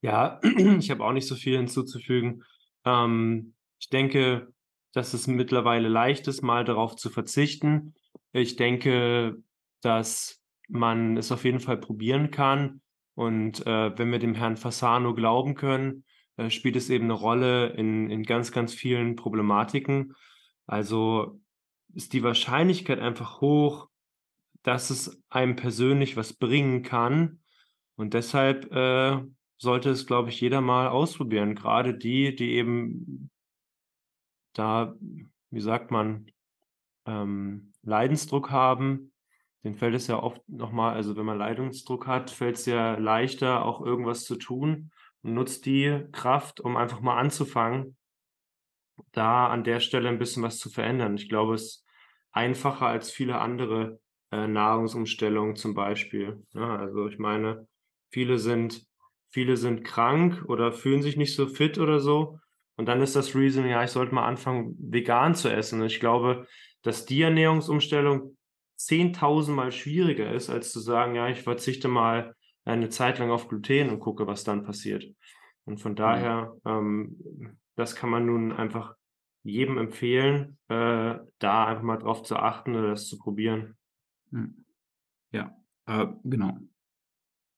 Ja, 0.00 0.40
ich 0.78 0.90
habe 0.90 1.04
auch 1.04 1.12
nicht 1.12 1.26
so 1.26 1.34
viel 1.34 1.56
hinzuzufügen. 1.56 2.44
Ähm, 2.84 3.54
ich 3.80 3.90
denke, 3.90 4.52
dass 4.92 5.14
es 5.14 5.26
mittlerweile 5.26 5.88
leicht 5.88 6.28
ist, 6.28 6.42
mal 6.42 6.64
darauf 6.64 6.96
zu 6.96 7.10
verzichten. 7.10 7.94
Ich 8.32 8.56
denke, 8.56 9.42
dass 9.82 10.40
man 10.68 11.16
es 11.16 11.32
auf 11.32 11.44
jeden 11.44 11.60
Fall 11.60 11.78
probieren 11.78 12.30
kann. 12.30 12.80
Und 13.14 13.66
äh, 13.66 13.98
wenn 13.98 14.12
wir 14.12 14.20
dem 14.20 14.34
Herrn 14.34 14.56
Fasano 14.56 15.14
glauben 15.14 15.54
können, 15.54 16.04
äh, 16.36 16.50
spielt 16.50 16.76
es 16.76 16.88
eben 16.88 17.04
eine 17.04 17.14
Rolle 17.14 17.70
in, 17.70 18.10
in 18.10 18.22
ganz, 18.22 18.52
ganz 18.52 18.72
vielen 18.72 19.16
Problematiken. 19.16 20.14
Also 20.66 21.40
ist 21.94 22.12
die 22.12 22.22
Wahrscheinlichkeit 22.22 23.00
einfach 23.00 23.40
hoch, 23.40 23.87
dass 24.68 24.90
es 24.90 25.18
einem 25.30 25.56
persönlich 25.56 26.18
was 26.18 26.34
bringen 26.34 26.82
kann. 26.82 27.40
Und 27.96 28.12
deshalb 28.12 28.70
äh, 28.70 29.18
sollte 29.56 29.88
es, 29.88 30.06
glaube 30.06 30.28
ich, 30.28 30.42
jeder 30.42 30.60
mal 30.60 30.88
ausprobieren. 30.88 31.54
Gerade 31.54 31.94
die, 31.96 32.36
die 32.36 32.52
eben 32.52 33.30
da, 34.52 34.94
wie 35.48 35.60
sagt 35.62 35.90
man, 35.90 36.26
ähm, 37.06 37.72
Leidensdruck 37.82 38.50
haben. 38.50 39.14
Den 39.64 39.74
fällt 39.74 39.94
es 39.94 40.06
ja 40.06 40.22
oft 40.22 40.46
nochmal, 40.46 40.92
also 40.92 41.16
wenn 41.16 41.24
man 41.24 41.38
Leidensdruck 41.38 42.06
hat, 42.06 42.28
fällt 42.30 42.56
es 42.56 42.66
ja 42.66 42.98
leichter, 42.98 43.64
auch 43.64 43.80
irgendwas 43.80 44.24
zu 44.24 44.36
tun 44.36 44.90
und 45.22 45.32
nutzt 45.32 45.64
die 45.64 46.04
Kraft, 46.12 46.60
um 46.60 46.76
einfach 46.76 47.00
mal 47.00 47.16
anzufangen, 47.16 47.96
da 49.12 49.46
an 49.46 49.64
der 49.64 49.80
Stelle 49.80 50.10
ein 50.10 50.18
bisschen 50.18 50.42
was 50.42 50.58
zu 50.58 50.68
verändern. 50.68 51.14
Ich 51.14 51.30
glaube, 51.30 51.54
es 51.54 51.62
ist 51.62 51.86
einfacher 52.32 52.86
als 52.86 53.10
viele 53.10 53.38
andere 53.38 53.98
äh, 54.30 54.46
Nahrungsumstellungen 54.46 55.56
zum 55.56 55.74
Beispiel. 55.74 56.42
Ja, 56.52 56.76
also 56.76 57.08
ich 57.08 57.18
meine, 57.18 57.66
viele 58.10 58.38
sind 58.38 58.88
viele 59.30 59.56
sind 59.56 59.84
krank 59.84 60.44
oder 60.46 60.72
fühlen 60.72 61.02
sich 61.02 61.16
nicht 61.16 61.34
so 61.34 61.46
fit 61.46 61.78
oder 61.78 62.00
so. 62.00 62.38
Und 62.76 62.86
dann 62.86 63.02
ist 63.02 63.16
das 63.16 63.34
Reason, 63.34 63.66
ja, 63.66 63.82
ich 63.82 63.90
sollte 63.90 64.14
mal 64.14 64.26
anfangen, 64.26 64.76
vegan 64.78 65.34
zu 65.34 65.48
essen. 65.48 65.80
Und 65.80 65.86
ich 65.86 66.00
glaube, 66.00 66.46
dass 66.82 67.06
die 67.06 67.22
Ernährungsumstellung 67.22 68.36
10.000 68.78 69.50
Mal 69.50 69.72
schwieriger 69.72 70.32
ist, 70.32 70.48
als 70.48 70.70
zu 70.72 70.80
sagen, 70.80 71.16
ja, 71.16 71.28
ich 71.28 71.42
verzichte 71.42 71.88
mal 71.88 72.34
eine 72.64 72.88
Zeit 72.88 73.18
lang 73.18 73.30
auf 73.30 73.48
Gluten 73.48 73.90
und 73.90 73.98
gucke, 73.98 74.26
was 74.26 74.44
dann 74.44 74.62
passiert. 74.62 75.04
Und 75.64 75.78
von 75.78 75.96
daher, 75.96 76.54
ähm, 76.64 77.56
das 77.74 77.96
kann 77.96 78.10
man 78.10 78.26
nun 78.26 78.52
einfach 78.52 78.94
jedem 79.42 79.78
empfehlen, 79.78 80.58
äh, 80.68 81.16
da 81.38 81.66
einfach 81.66 81.82
mal 81.82 81.96
drauf 81.96 82.22
zu 82.22 82.36
achten 82.36 82.76
oder 82.76 82.90
das 82.90 83.08
zu 83.08 83.18
probieren. 83.18 83.77
Hm. 84.30 84.64
Ja, 85.32 85.56
äh, 85.86 86.06
genau. 86.24 86.58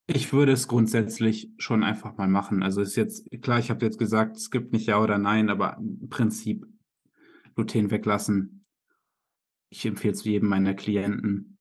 Ich 0.07 0.33
würde 0.33 0.53
es 0.53 0.67
grundsätzlich 0.67 1.53
schon 1.59 1.85
einfach 1.85 2.17
mal 2.17 2.27
machen. 2.27 2.63
Also 2.65 2.81
ist 2.81 2.97
jetzt, 2.97 3.31
klar, 3.43 3.61
ich 3.61 3.71
habe 3.71 3.85
jetzt 3.85 3.99
gesagt, 3.99 4.37
es 4.37 4.51
gibt 4.51 4.73
nicht 4.73 4.87
Ja 4.87 5.01
oder 5.01 5.19
Nein, 5.19 5.51
aber 5.51 5.77
im 5.79 6.09
Prinzip 6.09 6.67
Gluten 7.55 7.91
weglassen. 7.91 8.65
Ich 9.69 9.87
empfehle 9.87 10.15
es 10.15 10.25
jedem 10.25 10.49
meiner 10.49 10.75
Klienten. 10.75 11.59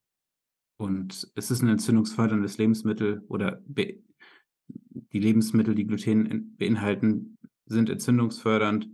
Und 0.78 1.32
es 1.36 1.52
ist 1.52 1.62
ein 1.62 1.69
entzündungsförderndes 1.69 2.58
Lebensmittel 2.58 3.24
oder 3.28 3.62
die 3.67 5.19
Lebensmittel, 5.19 5.76
die 5.76 5.86
Gluten 5.86 6.56
beinhalten, 6.58 7.38
sind 7.65 7.89
entzündungsfördernd. 7.89 8.89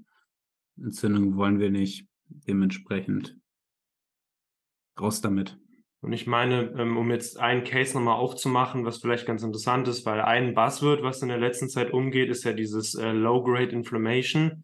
Entzündungen 0.77 1.37
wollen 1.37 1.59
wir 1.59 1.71
nicht. 1.71 2.07
Dementsprechend 2.27 3.37
raus 4.99 5.21
damit. 5.21 5.57
Und 6.05 6.13
ich 6.13 6.27
meine, 6.27 6.71
ähm, 6.77 6.97
um 6.97 7.09
jetzt 7.09 7.39
einen 7.39 7.63
Case 7.63 7.95
nochmal 7.95 8.17
aufzumachen, 8.17 8.85
was 8.85 8.99
vielleicht 8.99 9.25
ganz 9.25 9.41
interessant 9.41 9.87
ist, 9.87 10.05
weil 10.05 10.21
ein 10.21 10.53
Buzzword, 10.53 11.01
was 11.01 11.23
in 11.23 11.29
der 11.29 11.39
letzten 11.39 11.67
Zeit 11.67 11.91
umgeht, 11.93 12.29
ist 12.29 12.43
ja 12.43 12.53
dieses 12.53 12.93
äh, 12.93 13.11
Low-Grade 13.11 13.71
Inflammation, 13.71 14.61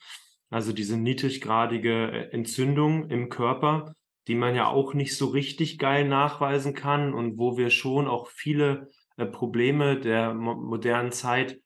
also 0.52 0.72
diese 0.72 0.98
niedriggradige 0.98 2.12
äh, 2.12 2.30
Entzündung 2.30 3.10
im 3.10 3.30
Körper, 3.30 3.96
die 4.28 4.36
man 4.36 4.54
ja 4.54 4.68
auch 4.68 4.94
nicht 4.94 5.18
so 5.18 5.30
richtig 5.30 5.80
geil 5.80 6.08
nachweisen 6.08 6.76
kann 6.76 7.12
und 7.12 7.40
wo 7.40 7.58
wir 7.58 7.72
schon 7.72 8.08
auch 8.08 8.28
viele 8.28 8.90
äh, 9.18 9.26
Probleme 9.26 10.00
der 10.00 10.36
mo 10.36 10.54
modernen 10.54 11.12
Zeit 11.12 11.60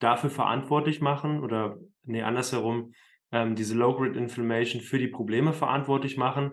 dafür 0.00 0.28
verantwortlich 0.28 1.00
machen 1.00 1.42
oder 1.42 1.78
nee, 2.02 2.20
andersherum, 2.20 2.92
ähm, 3.32 3.54
diese 3.54 3.74
Low-Grade 3.74 4.18
Inflammation 4.18 4.82
für 4.82 4.98
die 4.98 5.08
Probleme 5.08 5.54
verantwortlich 5.54 6.18
machen. 6.18 6.52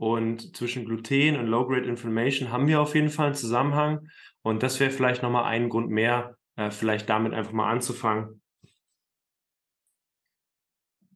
Und 0.00 0.56
zwischen 0.56 0.86
Gluten 0.86 1.36
und 1.36 1.46
Low-Grade 1.46 1.86
Inflammation 1.86 2.50
haben 2.50 2.66
wir 2.66 2.80
auf 2.80 2.94
jeden 2.94 3.10
Fall 3.10 3.26
einen 3.26 3.34
Zusammenhang. 3.34 4.08
Und 4.40 4.62
das 4.62 4.80
wäre 4.80 4.90
vielleicht 4.90 5.22
nochmal 5.22 5.44
ein 5.44 5.68
Grund 5.68 5.90
mehr, 5.90 6.38
äh, 6.56 6.70
vielleicht 6.70 7.10
damit 7.10 7.34
einfach 7.34 7.52
mal 7.52 7.70
anzufangen. 7.70 8.40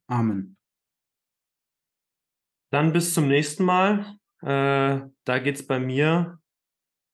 Amen. 0.07 0.59
Dann 2.71 2.93
bis 2.93 3.15
zum 3.15 3.27
nächsten 3.27 3.65
Mal. 3.65 4.19
Äh, 4.43 5.09
da 5.25 5.39
geht 5.39 5.57
es 5.57 5.67
bei 5.67 5.81
mir. 5.81 6.39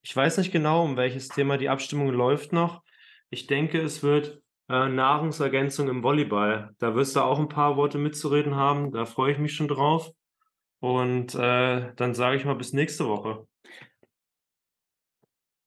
Ich 0.02 0.16
weiß 0.16 0.38
nicht 0.38 0.50
genau, 0.50 0.84
um 0.84 0.96
welches 0.96 1.28
Thema 1.28 1.56
die 1.56 1.68
Abstimmung 1.68 2.08
läuft 2.08 2.52
noch. 2.52 2.82
Ich 3.28 3.46
denke, 3.46 3.80
es 3.80 4.02
wird 4.02 4.42
äh, 4.68 4.88
Nahrungsergänzung 4.88 5.88
im 5.88 6.02
Volleyball. 6.02 6.74
Da 6.80 6.96
wirst 6.96 7.14
du 7.14 7.20
auch 7.20 7.38
ein 7.38 7.48
paar 7.48 7.76
Worte 7.76 7.98
mitzureden 7.98 8.56
haben. 8.56 8.90
Da 8.90 9.06
freue 9.06 9.30
ich 9.30 9.38
mich 9.38 9.54
schon 9.54 9.68
drauf. 9.68 10.10
Und 10.80 11.34
äh, 11.34 11.94
dann 11.94 12.14
sage 12.14 12.36
ich 12.36 12.44
mal 12.44 12.54
bis 12.54 12.72
nächste 12.72 13.06
Woche. 13.06 13.46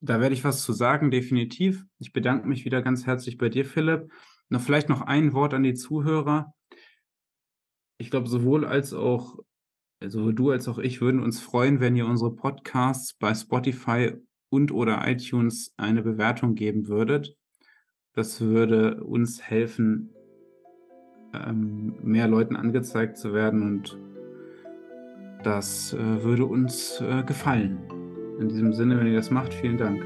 Da 0.02 0.20
werde 0.20 0.34
ich 0.34 0.44
was 0.44 0.64
zu 0.64 0.74
sagen, 0.74 1.12
definitiv. 1.12 1.86
Ich 2.00 2.12
bedanke 2.12 2.48
mich 2.48 2.66
wieder 2.66 2.82
ganz 2.82 3.06
herzlich 3.06 3.38
bei 3.38 3.48
dir, 3.48 3.64
Philipp. 3.64 4.12
Noch 4.50 4.62
vielleicht 4.62 4.90
noch 4.90 5.02
ein 5.02 5.34
Wort 5.34 5.54
an 5.54 5.64
die 5.64 5.76
Zuhörer. 5.76 6.54
Ich 7.98 8.10
glaube, 8.10 8.28
sowohl 8.28 8.66
als 8.66 8.94
auch, 8.94 9.40
also 10.02 10.32
du 10.32 10.50
als 10.50 10.68
auch 10.68 10.80
ich 10.80 11.00
würden 11.00 11.24
uns 11.24 11.40
freuen, 11.40 11.80
wenn 11.80 11.96
ihr 11.96 12.06
unsere 12.06 12.36
Podcasts 12.36 13.14
bei 13.14 13.34
Spotify 13.34 14.12
und 14.50 14.72
oder 14.72 15.08
iTunes 15.08 15.74
eine 15.78 16.02
Bewertung 16.02 16.56
geben 16.56 16.88
würdet. 16.88 17.38
Das 18.14 18.42
würde 18.42 19.04
uns 19.04 19.42
helfen, 19.42 20.14
ähm, 21.34 21.96
mehr 22.04 22.28
Leuten 22.28 22.56
angezeigt 22.56 23.18
zu 23.18 23.34
werden 23.34 23.64
und 23.64 23.98
das 25.44 25.94
äh, 25.94 26.24
würde 26.24 26.46
uns 26.46 27.02
äh, 27.02 27.24
gefallen. 27.24 27.80
In 28.40 28.50
diesem 28.50 28.74
Sinne, 28.74 29.00
wenn 29.00 29.08
ihr 29.08 29.16
das 29.16 29.30
macht, 29.30 29.54
vielen 29.54 29.78
Dank. 29.78 30.04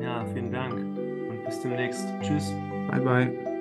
Ja, 0.00 0.24
vielen 0.32 0.50
Dank 0.50 0.74
und 0.74 1.44
bis 1.44 1.60
demnächst. 1.60 2.06
Tschüss. 2.20 2.52
Bye, 2.90 3.00
bye. 3.00 3.53